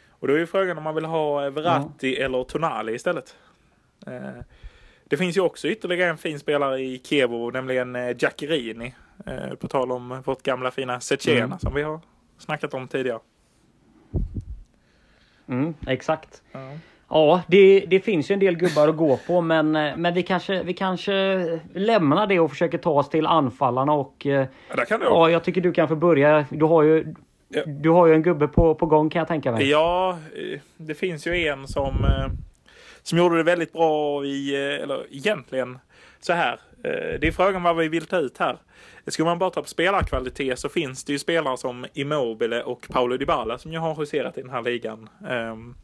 och 0.10 0.28
då 0.28 0.34
är 0.34 0.38
ju 0.38 0.46
frågan 0.48 0.78
om 0.78 0.84
man 0.84 0.96
vill 0.96 1.06
ha 1.06 1.50
Verratti 1.50 2.16
eller 2.16 2.44
Tonali 2.44 2.94
istället. 2.94 3.36
Eh, 4.08 4.42
det 5.04 5.18
finns 5.18 5.38
ju 5.38 5.42
också 5.42 5.68
ytterligare 5.68 6.10
en 6.10 6.18
fin 6.18 6.40
spelare 6.40 6.80
i 6.80 7.02
Kevo, 7.04 7.52
nämligen 7.52 7.96
eh, 7.96 8.16
Giaccherini. 8.18 8.96
Eh, 9.26 9.54
på 9.56 9.68
tal 9.68 9.92
om 9.92 10.22
vårt 10.26 10.44
gamla 10.44 10.72
fina 10.72 11.00
Cecena 11.00 11.46
Mm. 11.46 11.60
som 11.60 11.74
vi 11.76 11.82
har 11.82 12.00
snackat 12.38 12.74
om 12.74 12.88
tidigare. 12.88 13.20
Mm, 15.48 15.74
exakt. 15.88 16.42
Ja. 16.52 16.60
Ja, 17.10 17.42
det, 17.48 17.80
det 17.90 18.00
finns 18.00 18.32
ju 18.32 18.34
en 18.34 18.40
del 18.40 18.56
gubbar 18.56 18.88
att 18.88 18.98
gå 18.98 19.18
på 19.28 19.42
men, 19.42 19.72
men 19.72 20.14
vi, 20.14 20.24
kanske, 20.24 20.64
vi 20.64 20.74
kanske 20.74 21.14
lämnar 21.74 22.28
det 22.28 22.40
och 22.40 22.50
försöker 22.50 22.78
ta 22.78 22.92
oss 22.92 23.10
till 23.10 23.28
anfallarna 23.28 23.94
och 23.94 24.26
Ja, 24.26 24.46
där 24.76 24.86
kan 24.86 25.00
du. 25.00 25.06
ja, 25.06 25.30
jag 25.30 25.44
tycker 25.44 25.62
du 25.62 25.72
kan 25.74 25.88
få 25.88 25.96
börja. 25.96 26.46
Du 26.50 26.66
har 26.66 26.84
ju, 26.84 26.98
Ja. 26.98 27.14
Du 27.66 27.90
har 27.90 28.08
ju 28.08 28.14
en 28.14 28.24
gubbe 28.24 28.48
på, 28.48 28.76
på 28.76 28.86
gång 28.86 29.10
kan 29.10 29.20
jag 29.20 29.28
tänka 29.28 29.52
mig. 29.52 29.70
Ja, 29.70 30.18
eh, 30.36 30.60
det 30.78 30.94
finns 30.96 31.28
ju 31.28 31.48
en 31.48 31.68
som, 31.68 32.06
eh, 32.06 32.28
som 33.04 33.18
gjorde 33.18 33.38
det 33.38 33.44
väldigt 33.44 33.74
bra 33.74 34.26
i, 34.26 34.54
eh, 34.56 34.84
eller 34.84 35.06
egentligen 35.10 35.80
så 36.20 36.34
här. 36.34 36.60
Det 37.20 37.28
är 37.28 37.32
frågan 37.32 37.64
vad 37.64 37.78
vi 37.78 37.88
vill 37.88 38.06
ta 38.06 38.18
ut 38.18 38.38
här. 38.38 38.58
Ska 39.08 39.24
man 39.24 39.40
bara 39.40 39.50
ta 39.50 39.62
på 39.62 39.68
spelarkvalitet 39.68 40.60
så 40.60 40.70
finns 40.70 41.04
det 41.04 41.12
ju 41.14 41.20
spelare 41.20 41.58
som 41.58 41.86
Immobile 41.94 42.64
och 42.64 42.88
Paulo 42.90 43.18
Dybala 43.18 43.58
som 43.58 43.74
ju 43.74 43.78
har 43.80 43.96
huserat 43.96 44.38
i 44.38 44.42
den 44.42 44.50
här 44.50 44.62
ligan. 44.62 45.10
ehm, 45.30 45.76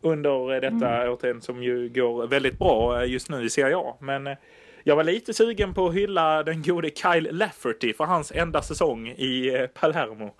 Under 0.00 0.60
detta 0.60 1.10
återigen 1.10 1.40
som 1.40 1.62
ju 1.62 1.88
går 1.88 2.26
väldigt 2.26 2.58
bra 2.58 3.06
just 3.06 3.30
nu 3.30 3.44
i 3.44 3.50
Serie 3.50 3.76
A. 3.76 3.96
Men 4.00 4.36
jag 4.82 4.96
var 4.96 5.04
lite 5.04 5.34
sugen 5.34 5.74
på 5.74 5.86
att 5.86 5.94
hylla 5.94 6.42
den 6.42 6.62
gode 6.62 6.90
Kyle 6.90 7.28
Lafferty 7.32 7.92
för 7.92 8.04
hans 8.04 8.32
enda 8.32 8.62
säsong 8.62 9.08
i 9.08 9.66
Palermo. 9.74 10.34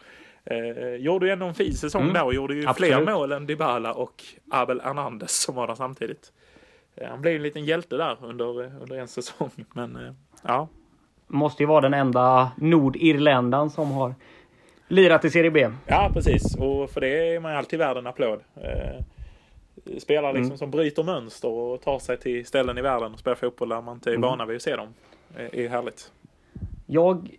Eh, 0.45 0.95
gjorde 0.95 1.27
ju 1.27 1.33
ändå 1.33 1.47
en 1.47 1.55
fin 1.55 1.75
säsong 1.75 2.03
Mm. 2.03 2.15
där 2.15 2.25
och 2.25 2.35
gjorde 2.35 2.55
ju 2.55 2.67
Absolut. 2.67 2.95
fler 2.95 3.05
mål 3.13 3.33
än 3.33 3.47
Dybala 3.47 3.93
och 3.95 4.23
Abel 4.51 4.81
Hernandez 4.81 5.33
som 5.43 5.55
var 5.55 5.67
där 5.67 5.75
samtidigt. 5.75 6.33
Eh, 6.97 7.09
han 7.09 7.21
blev 7.21 7.33
ju 7.33 7.37
en 7.37 7.43
liten 7.43 7.65
hjälte 7.65 7.97
där 7.97 8.17
under, 8.23 8.65
eh, 8.65 8.83
under 8.83 8.97
en 8.99 9.09
säsong. 9.09 9.51
Men 9.75 9.97
eh, 9.97 10.13
ja, 10.43 10.69
Måste 11.27 11.63
ju 11.63 11.67
vara 11.67 11.81
den 11.81 11.95
enda 11.95 12.51
nordirländaren 12.57 13.71
som 13.71 13.91
har 13.91 14.15
lirat 14.89 15.25
i 15.25 15.31
Serie 15.31 15.51
B. 15.51 15.71
ja 15.87 16.11
precis. 16.15 16.57
Och 16.57 16.91
för 16.91 17.01
det 17.01 17.35
är 17.35 17.41
man 17.41 17.57
alltid 17.57 17.79
värd 17.79 17.97
en 17.97 18.07
applåd. 18.07 18.41
Eh, 18.57 19.03
spelare 19.99 20.33
liksom 20.33 20.47
Mm. 20.47 20.59
som 20.59 20.71
bryter 20.71 21.03
mönster 21.03 21.49
och 21.49 21.83
tar 21.83 21.99
sig 21.99 22.17
till 22.17 22.47
ställen 22.47 22.79
i 22.79 22.83
världen 22.83 23.13
och 23.15 23.19
spelar 23.21 23.35
fotboll 23.35 23.69
där 23.69 23.81
man 23.81 23.95
inte 23.97 24.11
är 24.11 24.15
Mm. 24.15 24.29
vana 24.31 24.47
vid 24.47 24.57
att 24.57 24.63
se 24.63 24.77
dem. 24.77 24.89
Eh, 25.37 25.59
är 25.65 25.69
härligt. 25.69 26.13
Jag, 26.87 27.31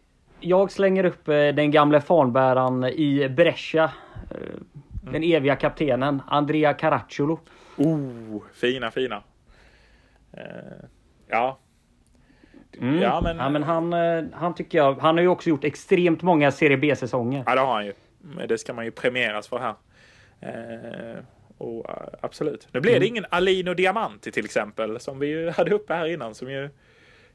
jag 0.46 0.72
slänger 0.72 1.04
upp 1.06 1.28
eh, 1.28 1.34
den 1.34 1.72
gamle 1.72 2.02
fanbäraren 2.02 2.84
i 2.84 3.30
Brescia. 3.30 3.92
eh, 4.32 4.38
Mm. 5.08 5.14
Den 5.22 5.24
eviga 5.24 5.56
kaptenen 5.56 6.22
Andrea 6.28 6.74
Caracciolo. 6.74 7.40
Oh, 7.78 8.42
fina, 8.54 8.92
fina. 8.92 9.24
Eh, 10.34 10.42
ja. 11.28 11.60
Mm. 12.82 13.02
Ja, 13.02 13.22
men, 13.24 13.38
ja, 13.38 13.50
men 13.50 13.64
han, 13.64 13.94
han 14.34 14.56
tycker 14.56 14.78
jag, 14.78 14.94
han 14.94 15.16
har 15.16 15.22
ju 15.22 15.28
också 15.28 15.50
gjort 15.50 15.64
extremt 15.64 16.22
många 16.22 16.52
Serie 16.52 16.78
B-säsonger. 16.78 17.44
Ja, 17.48 17.56
det 17.56 17.62
har 17.62 17.74
han 17.74 17.86
ju. 17.86 17.94
Men 18.22 18.48
det 18.48 18.58
ska 18.58 18.74
man 18.74 18.86
ju 18.86 18.92
premieras 18.92 19.48
för 19.48 19.60
här. 19.60 19.76
Och 21.58 21.86
absolut. 22.22 22.68
Nu 22.72 22.80
blev 22.82 22.94
det 22.94 22.98
Mm. 22.98 23.08
ingen 23.08 23.26
Alino 23.30 23.74
Diamanti 23.74 24.32
till 24.32 24.46
exempel, 24.46 25.00
som 25.00 25.20
vi 25.20 25.28
ju 25.28 25.50
hade 25.50 25.72
uppe 25.72 25.94
här 25.94 26.06
innan, 26.06 26.36
som 26.36 26.52
ju 26.52 26.70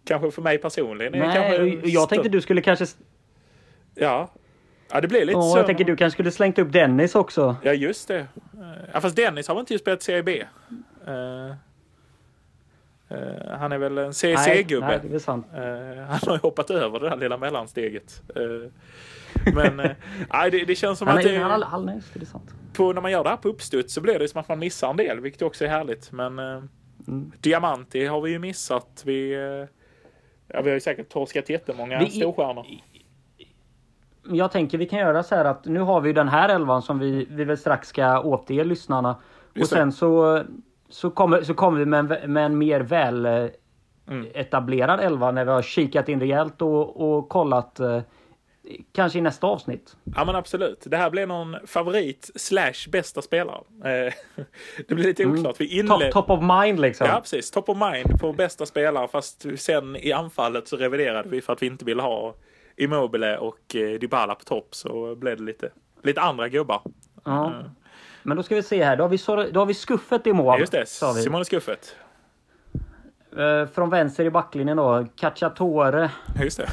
kanske 0.04 0.30
för 0.30 0.42
mig 0.42 0.58
personligen 0.58 1.12
Nej, 1.12 1.80
jag 1.84 2.08
tänkte 2.08 2.28
du 2.28 2.40
skulle 2.40 2.60
kanske... 2.62 2.86
Ja. 3.94 4.30
Ja, 4.92 5.00
det 5.00 5.08
blev 5.08 5.26
lite 5.26 5.38
Ja, 5.38 5.42
så. 5.42 5.58
jag 5.58 5.66
tänker 5.66 5.84
du 5.84 5.96
kanske 5.96 6.14
skulle 6.16 6.30
slängt 6.30 6.58
upp 6.58 6.72
Dennis 6.72 7.14
också. 7.14 7.56
Ja, 7.62 7.72
just 7.72 8.08
det. 8.08 8.26
Ja, 8.92 9.00
fast 9.00 9.16
Dennis 9.16 9.48
har 9.48 9.54
väl 9.54 9.60
inte 9.60 9.78
spelat 9.78 10.02
Serie 10.02 10.22
B? 10.22 10.44
Eh, 11.06 11.50
eh, 13.08 13.58
han 13.58 13.72
är 13.72 13.78
väl 13.78 13.98
en 13.98 14.04
nej, 14.04 14.12
CEC-gubbe. 14.12 14.86
nej, 14.86 15.00
det 15.10 15.14
är 15.14 15.18
sant. 15.18 15.46
Eh, 15.54 16.04
han 16.04 16.18
har 16.26 16.32
ju 16.32 16.38
hoppat 16.38 16.70
över 16.70 17.00
det 17.00 17.08
där 17.08 17.16
lilla 17.16 17.36
mellansteget. 17.36 18.22
Men 19.54 19.76
nej, 20.32 20.50
det, 20.50 20.64
det 20.64 20.74
känns 20.74 20.98
som 20.98 21.08
Han 21.08 21.18
att 21.18 21.24
är, 21.24 21.32
det, 21.32 21.38
han, 21.38 21.62
han, 21.62 21.86
nej, 21.86 22.00
det 22.14 22.20
är 22.20 22.26
sant. 22.26 22.50
på, 22.72 22.92
när 22.92 23.00
man 23.00 23.10
gör 23.12 23.24
det 23.24 23.30
här 23.30 23.36
på 23.36 23.48
uppstuds 23.48 23.94
så 23.94 24.00
blir 24.00 24.18
det 24.18 24.28
som 24.28 24.40
att 24.40 24.48
man 24.48 24.58
missar 24.58 24.90
en 24.90 24.96
del, 24.96 25.20
vilket 25.20 25.42
också 25.42 25.64
är 25.64 25.68
härligt. 25.68 26.12
Men 26.12 26.38
Mm. 27.08 27.32
Diamanti 27.40 28.06
har 28.06 28.20
vi 28.20 28.30
ju 28.30 28.38
missat. 28.38 29.02
Vi, 29.06 29.36
ja, 30.52 30.60
vi 30.62 30.70
har 30.70 30.74
ju 30.74 30.80
säkert 30.80 31.08
torskat 31.08 31.48
jättemånga 31.50 31.98
Vi- 31.98 32.10
storstjärnor. 32.10 32.66
Jag 34.32 34.52
tänker 34.52 34.78
vi 34.78 34.86
kan 34.86 34.98
göra 34.98 35.22
så 35.22 35.34
här 35.34 35.44
att 35.44 35.64
nu 35.64 35.80
har 35.80 36.00
vi 36.00 36.12
den 36.12 36.28
här 36.28 36.48
elvan 36.48 36.82
som 36.82 36.98
vi, 36.98 37.26
vi 37.30 37.44
väl 37.44 37.58
strax 37.58 37.88
ska 37.88 38.20
återge 38.20 38.64
lyssnarna. 38.64 39.10
Och 39.50 39.56
Just 39.56 39.70
det. 39.70 39.76
sen 39.76 39.92
så, 39.92 40.42
så, 40.88 41.10
kommer, 41.10 41.42
så 41.42 41.54
kommer 41.54 41.78
vi 41.78 41.86
med 41.86 42.12
en, 42.12 42.32
med 42.32 42.46
en 42.46 42.58
mer 42.58 42.80
väl 42.80 43.26
eh, 43.26 43.46
Mm. 44.08 44.26
etablerad 44.34 45.00
elva 45.00 45.30
när 45.30 45.44
vi 45.44 45.50
har 45.50 45.62
kikat 45.62 46.08
in 46.08 46.20
rejält 46.20 46.62
och, 46.62 47.00
och 47.16 47.28
kollat 47.28 47.80
eh, 47.80 48.00
kanske 48.92 49.18
i 49.18 49.22
nästa 49.22 49.46
avsnitt. 49.46 49.96
Ja 50.16 50.24
men 50.24 50.36
absolut. 50.36 50.82
Det 50.86 50.96
här 50.96 51.10
blir 51.10 51.26
någon 51.26 51.56
favorit 51.66 52.30
slash 52.34 52.88
bästa 52.92 53.22
spelare. 53.22 53.60
Eh, 53.84 54.12
det 54.88 54.94
blir 54.94 55.04
lite 55.04 55.26
oklart. 55.26 55.60
Vi 55.60 55.80
Mm. 55.80 55.88
Top, 55.88 56.00
inled... 56.00 56.12
top 56.12 56.30
of 56.30 56.40
mind 56.62 56.80
liksom. 56.80 57.06
Ja 57.06 57.20
precis. 57.20 57.50
Top 57.50 57.68
of 57.68 57.78
mind 57.92 58.20
på 58.20 58.32
bästa 58.32 58.66
spelare. 58.66 59.08
Fast 59.08 59.46
sen 59.56 59.96
i 59.96 60.12
anfallet 60.12 60.68
så 60.68 60.76
reviderade 60.76 61.28
vi 61.28 61.40
för 61.40 61.52
att 61.52 61.62
vi 61.62 61.66
inte 61.66 61.84
ville 61.84 62.02
ha 62.02 62.34
Immobile 62.76 63.38
och 63.38 63.76
eh, 63.76 63.98
Dybala 63.98 64.34
på 64.34 64.44
topp. 64.44 64.68
Så 64.74 65.14
blev 65.16 65.36
det 65.36 65.42
lite, 65.42 65.70
lite 66.02 66.20
andra 66.20 66.48
gubbar. 66.48 66.82
Ja. 67.24 67.50
Mm. 67.54 67.70
Men 68.22 68.36
då 68.36 68.42
ska 68.42 68.54
vi 68.54 68.62
se 68.62 68.84
här. 68.84 68.96
Då 68.96 69.04
har 69.04 69.08
vi, 69.08 69.18
Sor- 69.18 69.50
då 69.52 69.60
har 69.60 69.66
vi 69.66 69.74
skuffet 69.74 70.26
i 70.26 70.32
mål. 70.32 70.60
Just 70.60 70.72
det. 70.72 70.86
Simone 70.86 71.44
Skuffet. 71.44 71.96
Eh, 73.38 73.66
från 73.66 73.90
vänster 73.90 74.24
i 74.24 74.30
backlinjen 74.30 74.76
då. 74.76 75.06
Cacciatore. 75.16 76.10
Just 76.42 76.56
det. 76.58 76.68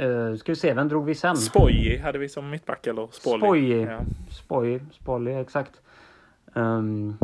Uh, 0.00 0.36
ska 0.36 0.52
vi 0.52 0.56
se, 0.56 0.74
vem 0.74 0.88
drog 0.88 1.04
vi 1.06 1.14
sen? 1.14 1.36
Spoji 1.36 1.98
hade 1.98 2.18
vi 2.18 2.28
som 2.28 2.50
mittback 2.50 2.86
eller 2.86 3.08
Spolli. 3.12 3.38
Spoji. 3.40 3.82
Ja. 3.82 4.00
Spoy, 4.30 4.80
Spolly, 4.92 5.32
exakt. 5.34 5.72
Um, 6.54 7.18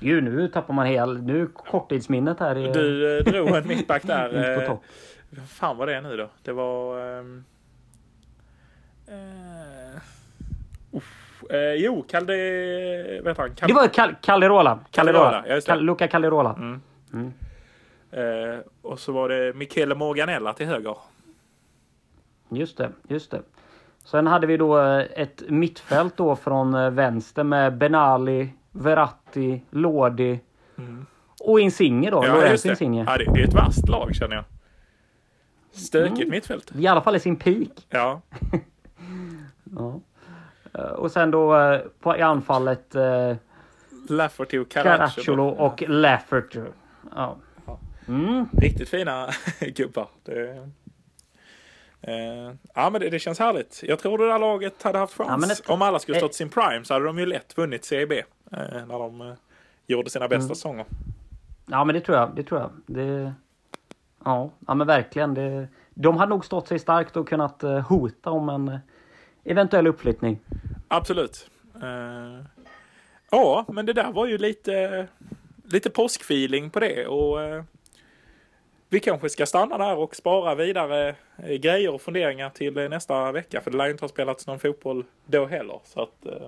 Gud, 0.00 0.24
nu 0.24 0.48
tappar 0.48 0.74
man 0.74 0.86
hel... 0.86 1.22
Nu 1.22 1.46
korttidsminnet 1.46 2.40
här. 2.40 2.56
Är, 2.56 2.72
Du 2.74 3.18
eh, 3.18 3.24
drog 3.24 3.48
en 3.48 3.68
mittback 3.68 4.02
där. 4.02 4.26
Inte 4.38 4.54
på 4.54 4.60
eh, 4.60 4.66
topp. 4.66 4.82
Vad 5.30 5.48
fan 5.48 5.76
var 5.76 5.86
det 5.86 6.00
nu 6.00 6.16
då? 6.16 6.28
Det 6.42 6.52
var... 6.52 6.98
eh, 7.18 7.24
uff, 10.92 11.44
eh, 11.50 11.72
jo, 11.74 12.04
Calde... 12.08 12.32
Han? 13.36 13.50
Cal- 13.50 13.66
Det 13.68 13.72
var 13.74 13.88
Cal 13.88 14.14
Calderola. 14.22 14.78
Calderola, 14.90 15.30
Calderola. 15.30 15.60
Cal 15.60 15.84
Luca 15.84 16.08
Calderola. 16.08 16.54
Mm. 16.58 16.80
Mm. 17.12 17.32
Eh, 18.10 18.58
och 18.82 18.98
så 18.98 19.12
var 19.12 19.28
det 19.28 19.52
Michele 19.56 19.94
Morganella 19.94 20.52
till 20.52 20.66
höger. 20.66 20.96
Just 22.56 22.76
det, 22.78 22.90
just 23.08 23.30
det. 23.30 23.42
Sen 24.04 24.26
hade 24.26 24.46
vi 24.46 24.56
då 24.56 24.78
eh, 24.80 25.04
ett 25.16 25.42
mittfält 25.48 26.16
då 26.16 26.36
från 26.36 26.74
eh, 26.74 26.90
vänster 26.90 27.44
med 27.44 27.78
Benali, 27.78 28.48
Verratti, 28.70 29.62
Lodi 29.70 30.40
och 31.40 31.60
Insigne 31.60 32.10
då. 32.10 32.22
Mm. 32.22 32.36
Ja, 32.40 32.46
just 32.50 32.62
det. 32.64 32.70
Insigne. 32.70 33.04
Ja, 33.06 33.16
det, 33.18 33.40
är 33.40 33.44
ett 33.48 33.54
vasst 33.54 33.88
lag 33.88 34.14
känner 34.14 34.36
jag. 34.36 34.44
Stökigt 35.72 36.18
Mm. 36.18 36.30
mittfält. 36.30 36.72
I 36.78 36.86
alla 36.86 37.00
fall 37.00 37.16
i 37.16 37.20
sin 37.20 37.36
peak. 37.36 37.86
Ja. 37.90 38.20
Ja. 39.78 40.00
Eh, 40.74 40.80
Och 40.84 41.10
sen 41.10 41.30
då 41.30 41.78
på, 42.00 42.16
i 42.16 42.20
anfallet 42.22 42.94
eh, 42.94 43.36
Lafferty 44.08 44.58
och. 44.58 44.68
Caracciolo 44.70 45.46
och 45.48 45.82
Lafferty. 45.88 46.60
Ja. 47.16 47.36
Mm. 48.08 48.46
Riktigt 48.52 48.88
fina 48.88 49.28
gubbar. 49.60 50.08
Det, 50.24 50.70
eh, 52.06 52.54
ja, 52.74 52.90
men 52.90 53.00
det, 53.00 53.10
det 53.10 53.18
känns 53.18 53.38
härligt. 53.38 53.80
Jag 53.86 53.98
tror 53.98 54.18
det 54.18 54.26
där 54.28 54.38
laget 54.38 54.82
hade 54.82 54.98
haft 54.98 55.14
chans. 55.14 55.62
Ja, 55.66 55.74
Om 55.74 55.82
alla 55.82 55.98
skulle 55.98 56.18
stått 56.18 56.34
sin 56.34 56.48
prime 56.48 56.84
så 56.84 56.94
hade 56.94 57.06
de 57.06 57.18
ju 57.18 57.26
lätt 57.26 57.58
vunnit 57.58 57.84
CIB. 57.84 58.12
Eh, 58.12 58.22
när 58.52 58.98
de 58.98 59.20
eh, 59.20 59.34
gjorde 59.86 60.10
sina 60.10 60.28
bästa 60.28 60.44
Mm. 60.44 60.48
säsonger. 60.54 60.84
Ja 61.66 61.84
men 61.84 61.94
det 61.94 62.00
tror 62.00 62.18
jag. 62.18 62.30
Det 62.36 62.42
tror 62.42 62.60
jag. 62.60 62.70
Det... 62.86 63.32
Ja, 64.24 64.50
ja 64.66 64.74
men 64.74 64.86
verkligen. 64.86 65.34
Det... 65.34 65.68
De 65.94 66.16
hade 66.16 66.30
nog 66.30 66.44
stått 66.44 66.68
sig 66.68 66.78
starkt 66.78 67.16
och 67.16 67.28
kunnat 67.28 67.62
eh, 67.62 67.78
hota 67.80 68.30
om 68.30 68.48
en 68.48 68.68
eh, 68.68 68.78
eventuell 69.44 69.86
uppflyttning. 69.86 70.40
Absolut. 70.88 71.50
Eh, 71.82 72.44
ja, 73.30 73.64
men 73.68 73.86
det 73.86 73.92
där 73.92 74.12
var 74.12 74.26
ju 74.26 74.38
lite, 74.38 75.06
lite 75.64 75.90
påskfeeling 75.90 76.70
på 76.70 76.80
det. 76.80 77.06
Och, 77.06 77.42
eh, 77.42 77.64
vi 78.94 79.00
kanske 79.00 79.28
ska 79.28 79.46
stanna 79.46 79.78
där 79.78 79.96
och 79.98 80.16
spara 80.16 80.54
vidare 80.54 81.14
eh, 81.36 81.54
grejer 81.56 81.94
och 81.94 82.00
funderingar 82.02 82.50
till 82.50 82.78
eh, 82.78 82.88
nästa 82.88 83.32
vecka. 83.32 83.60
För 83.60 83.70
det 83.70 83.76
lär 83.76 83.84
ju 83.84 83.90
inte 83.90 84.04
ha 84.04 84.08
spelats 84.08 84.46
någon 84.46 84.58
fotboll 84.58 85.04
då 85.26 85.46
heller. 85.46 85.80
Så 85.84 86.02
att, 86.02 86.26
eh, 86.26 86.46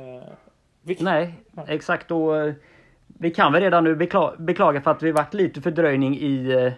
eh, 0.00 0.22
vi, 0.82 0.96
Nej, 1.00 1.34
exakt. 1.68 2.10
Och, 2.10 2.32
vi 3.20 3.30
kan 3.30 3.52
väl 3.52 3.62
redan 3.62 3.84
nu 3.84 3.94
bekla 3.94 4.34
beklaga 4.38 4.80
för 4.80 4.90
att 4.90 5.02
vi 5.02 5.12
varit 5.12 5.34
lite 5.34 5.60
fördröjning 5.60 6.18
i 6.18 6.72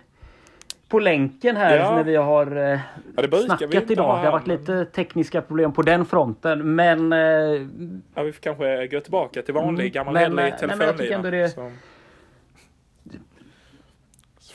på 0.88 0.98
länken 0.98 1.56
här 1.56 1.76
Ja. 1.78 1.96
när 1.96 2.04
vi 2.04 2.16
har 2.16 2.56
eh, 2.56 2.80
Ja, 3.16 3.22
det 3.26 3.36
snackat 3.36 3.90
idag. 3.90 4.18
Det 4.20 4.24
har 4.24 4.32
varit 4.32 4.46
lite 4.46 4.84
tekniska 4.84 5.42
problem 5.42 5.72
på 5.72 5.82
den 5.82 6.06
fronten. 6.06 6.74
Men 6.74 7.12
eh, 7.12 7.18
Ja, 8.14 8.22
vi 8.22 8.32
får 8.32 8.40
kanske 8.42 8.86
gå 8.86 9.00
tillbaka 9.00 9.42
till 9.42 9.54
vanlig 9.54 9.82
Mm, 9.84 9.92
gammal 9.92 10.14
men, 10.14 10.22
hederlig 10.22 10.42
nej, 10.42 10.76
men 10.76 10.86
jag 10.86 10.98
tycker 10.98 11.08
telefonlina. 11.08 11.16
ändå 11.16 11.30
det- 11.30 11.48
så 11.48 11.72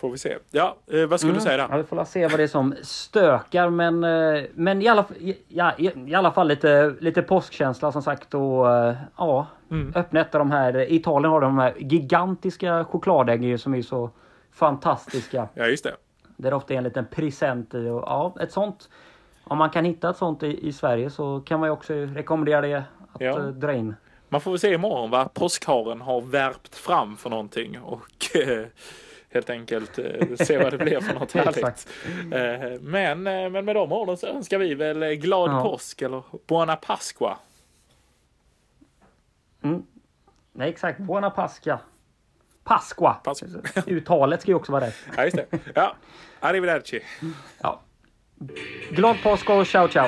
får 0.08 0.12
vi 0.12 0.18
se. 0.18 0.38
Ja, 0.52 0.76
eh, 0.92 1.06
vad 1.06 1.20
skulle 1.20 1.34
du 1.34 1.40
säga 1.42 1.58
Ja, 1.58 1.68
där? 1.68 1.78
vi 1.78 1.84
får 1.84 2.06
se 2.06 2.28
vad 2.28 2.40
det 2.40 2.44
är 2.44 2.48
som 2.48 2.76
stökar 2.82 3.70
men, 3.70 4.04
eh, 4.04 4.44
men 4.54 4.82
i, 4.82 4.88
alla, 4.88 5.06
ja, 5.48 5.72
i, 5.78 5.92
i 6.12 6.16
alla 6.16 6.32
fall 6.32 6.48
lite, 6.48 6.96
lite 7.00 7.22
påskkänsla 7.22 7.92
som 7.92 8.02
sagt 8.02 8.34
och 8.34 8.72
eh, 8.76 8.96
ja, 9.18 9.48
Mm. 9.72 9.92
öppna 9.96 10.20
av 10.22 10.28
de 10.32 10.52
här, 10.52 10.78
i 10.78 10.96
Italien 10.96 11.32
har 11.32 11.42
de 11.42 11.58
här 11.58 11.74
gigantiska 11.78 12.86
chokladäggen 12.86 13.60
som 13.60 13.76
är 13.76 13.82
så 13.82 14.10
fantastiska. 14.52 15.48
Ja, 15.54 15.66
just 15.68 15.84
det. 15.84 15.96
Där 16.38 16.50
det 16.50 16.56
ofta 16.56 16.74
är 16.74 16.78
en 16.78 16.84
liten 16.84 17.06
present 17.06 17.74
i 17.74 17.88
och 17.90 18.02
ja, 18.06 18.36
ett 18.40 18.52
sånt. 18.52 18.90
Om 19.44 19.58
man 19.58 19.70
kan 19.70 19.86
hitta 19.86 20.10
ett 20.10 20.18
sånt 20.18 20.44
i, 20.44 20.68
i 20.68 20.74
Sverige 20.74 21.10
så 21.10 21.40
kan 21.46 21.60
man 21.60 21.68
ju 21.70 21.74
också 21.74 21.94
rekommendera 21.94 22.62
det 22.62 22.76
att 23.14 23.22
Ja. 23.22 23.40
eh, 23.40 23.46
dra 23.48 23.74
in. 23.74 23.96
Man 24.30 24.42
får 24.42 24.52
väl 24.52 24.60
se 24.60 24.74
imorgon 24.74 25.10
vad 25.10 25.34
påskharen 25.34 26.02
har 26.02 26.22
värpt 26.22 26.76
fram 26.76 27.18
för 27.18 27.30
någonting 27.30 27.80
och 27.80 28.06
eh, 28.36 28.66
helt 29.36 29.50
enkelt 29.50 29.98
eh, 30.00 30.06
se 30.40 30.58
vad 30.58 30.74
det 30.74 30.78
blir 30.78 31.00
för 31.00 31.14
något 31.14 31.32
härligt. 31.34 31.88
Eh, 32.34 32.82
men, 32.82 33.28
eh, 33.28 33.50
men 33.50 33.66
med 33.66 33.76
de 33.76 33.92
orden 33.92 34.18
så 34.18 34.28
önskar 34.28 34.58
vi 34.58 34.74
väl 34.76 35.04
glad 35.16 35.52
Ja. 35.52 35.62
påsk 35.64 36.02
eller 36.02 36.24
Buona 36.48 36.76
Pasqua. 36.76 37.38
Nej 40.54 40.70
exakt, 40.70 41.00
Buona 41.00 41.30
Pasca. 41.30 41.80
Pasqua. 42.64 43.14
Pasqua. 43.14 43.48
Uttalet 43.88 44.42
ska 44.42 44.52
ju 44.52 44.56
också 44.56 44.72
vara 44.72 44.86
rätt. 44.86 44.96
Ja, 45.18 45.24
just 45.24 45.36
det. 45.36 45.46
Ja, 45.76 45.96
arrivederci. 46.40 47.00
Ja. 47.62 47.82
Glad 48.90 49.16
påsk 49.24 49.50
och 49.50 49.68
ciao 49.68 49.88
ciao! 49.88 50.08